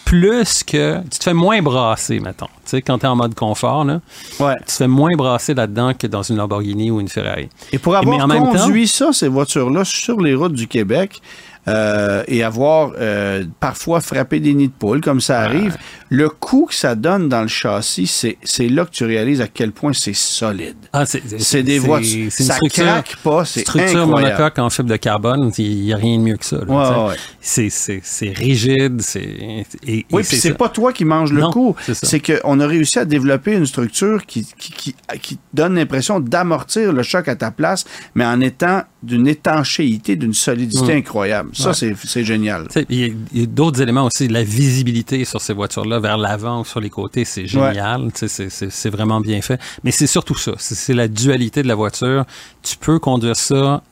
[0.06, 2.46] plus que tu te fais moins brasser, mettons.
[2.46, 4.00] Tu sais, quand tu es en mode confort, là,
[4.40, 4.56] Ouais.
[4.60, 7.50] tu te fais moins brasser là-dedans que dans une Lamborghini ou une Ferrari.
[7.74, 10.68] Et pour Mais avoir en même temps- conduit ça, ces voitures-là, sur les routes du
[10.68, 11.20] Québec,
[11.68, 15.78] euh, et avoir euh, parfois frappé des nids de poules, comme ça arrive,
[16.10, 18.08] le coup que ça donne dans le châssis,
[18.42, 20.78] c'est là que tu réalises à quel point c'est solide.
[20.94, 22.32] Ah, c'est, des voitures.
[22.32, 24.38] Ça structure, craque pas, c'est structure incroyable.
[24.38, 26.64] monocoque en fibre de carbone, il n'y a rien de mieux que ça.
[26.64, 27.16] Ouais, ouais.
[27.42, 29.66] C'est, rigide, c'est...
[29.86, 31.76] Oui, c'est puis c'est pas toi qui manges le Non, coup.
[31.92, 36.94] c'est qu'on a réussi à développer une structure qui, qui, qui, qui donne l'impression d'amortir
[36.94, 40.98] le choc à ta place, mais en étant d'une étanchéité, d'une solidité Mm.
[40.98, 41.50] incroyable.
[41.54, 41.74] Ça, Ouais.
[41.74, 42.68] c'est c'est génial.
[42.90, 44.28] Il y a, d'autres éléments aussi.
[44.28, 48.12] La visibilité sur ces voitures-là, vers l'avant ou sur les côtés, c'est génial.
[48.14, 49.60] Tu sais, C'est vraiment bien fait.
[49.84, 50.54] Mais c'est surtout ça.
[50.58, 52.26] C'est c'est la dualité de la voiture.
[52.64, 53.84] Tu peux conduire ça.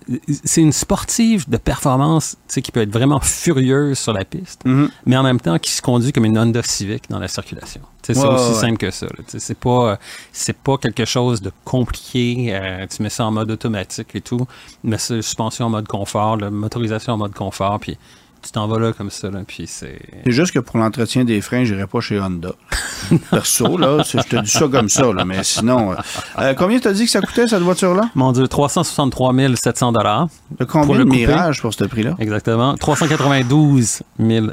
[0.44, 4.90] C'est une sportive de performance qui peut être vraiment furieuse sur la piste, Mhm.
[5.06, 7.82] mais en même temps qui se conduit comme une Honda Civic dans la circulation.
[8.06, 9.08] C'est Ouais, aussi ouais, simple que ça.
[9.28, 9.98] C'est pas,
[10.32, 12.50] c'est pas quelque chose de compliqué.
[12.52, 14.46] Euh, tu mets ça en mode automatique et tout.
[14.84, 17.98] Mais c'est suspension en mode confort, la motorisation en mode confort, puis
[18.44, 20.00] tu t'en vas là comme ça, là, puis c'est...
[20.28, 22.52] Juste que pour l'entretien des freins, j'irai pas chez Honda.
[23.32, 25.94] Perso, là, je te dis ça comme ça, là, mais sinon...
[25.94, 25.96] euh,
[26.38, 28.12] euh, combien t'as dit que ça coûtait, cette voiture-là?
[28.14, 30.28] Mon Dieu, 363 700 dollars.
[30.60, 31.10] T'as combien Pour le de.
[31.10, 32.16] Mirage pour ce prix-là?
[32.20, 32.76] Exactement.
[32.76, 34.04] 392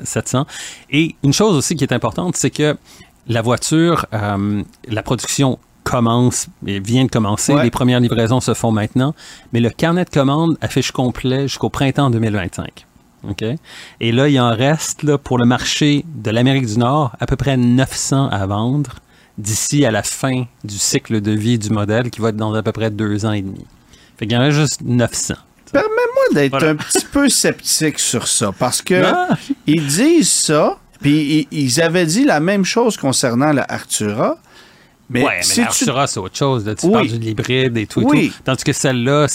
[0.05, 0.47] 700.
[0.91, 2.79] Et une chose aussi qui est importante, c'est que
[3.29, 7.55] la voiture, euh, la production commence et vient de commencer.
[7.55, 7.65] Ouais.
[7.65, 9.15] Les premières livraisons se font maintenant.
[9.53, 12.87] Mais le carnet de commandes affiche complet jusqu'au printemps 2025.
[13.29, 13.45] OK?
[14.01, 17.37] Et là, il en reste là, pour le marché de l'Amérique du Nord à peu
[17.37, 18.97] près 900 à vendre
[19.39, 22.63] d'ici à la fin du cycle de vie du modèle qui va être dans à
[22.63, 23.65] peu près deux ans et demi.
[24.19, 25.35] Fait qu'il y en reste juste 900.
[25.73, 26.71] Permets-moi d'être Voilà.
[26.71, 29.37] un petit peu sceptique sur ça, parce que Ah!
[29.67, 34.37] ils disent ça, puis ils, avaient dit la même chose concernant la Artura,
[35.11, 35.83] mais, ouais, mais si la tu...
[35.85, 36.65] Artura, c'est autre chose.
[36.65, 36.75] là.
[36.75, 36.93] Tu Oui.
[36.93, 38.31] parles de l'hybride et tout, et Oui.
[38.35, 38.43] tout.
[38.45, 39.27] Tandis que celle-là,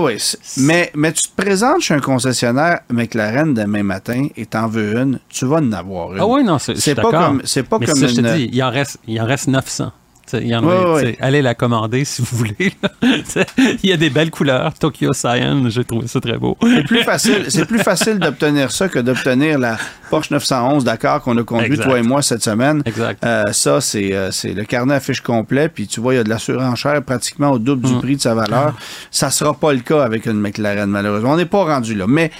[0.00, 4.68] ouais, c'est- mais, mais tu te présentes chez un concessionnaire McLaren demain matin et t'en
[4.68, 6.20] veux une, tu vas en avoir une.
[6.20, 8.62] Ah oui, non, c'est pas comme, c'est pas Mais comme ça, je te dis, il
[8.62, 9.92] en reste, il en reste 900.
[10.28, 11.02] Tu sais, il y en a, Ouais, ouais.
[11.04, 12.72] tu sais, Allez la commander si vous voulez.
[13.82, 14.74] il y a des belles couleurs.
[14.74, 16.56] Tokyo Cyan, j'ai trouvé ça très beau.
[16.62, 19.76] C'est plus facile, c'est plus facile d'obtenir ça que d'obtenir la
[20.10, 21.84] Porsche 911 Dakar qu'on a conduit Exact.
[21.84, 22.82] toi et moi cette semaine.
[22.84, 23.24] Exact.
[23.24, 26.20] Euh, ça, c'est, euh, c'est le carnet à fiche complet, puis tu vois, il y
[26.20, 27.92] a de la surenchère pratiquement au double Mm.
[27.94, 28.74] du prix de sa valeur.
[29.10, 31.32] Ça sera pas le cas avec une McLaren, malheureusement.
[31.32, 32.06] On n'est pas rendu là.
[32.08, 32.30] Mais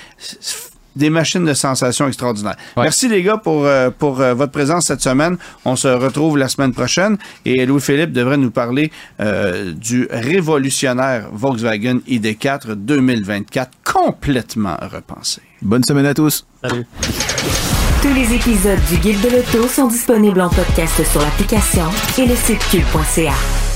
[0.98, 2.56] des machines de sensation extraordinaires.
[2.76, 2.82] Ouais.
[2.82, 5.38] Merci les gars pour, euh, pour euh, votre présence cette semaine.
[5.64, 8.90] On se retrouve la semaine prochaine et Louis-Philippe devrait nous parler
[9.20, 15.40] euh, du révolutionnaire Volkswagen ID4 2024 complètement repensé.
[15.62, 16.44] Bonne semaine à tous.
[16.62, 16.84] Salut.
[18.02, 21.86] Tous les épisodes du Guide de l'auto sont disponibles en podcast sur l'application
[22.18, 23.67] et le site cube.ca.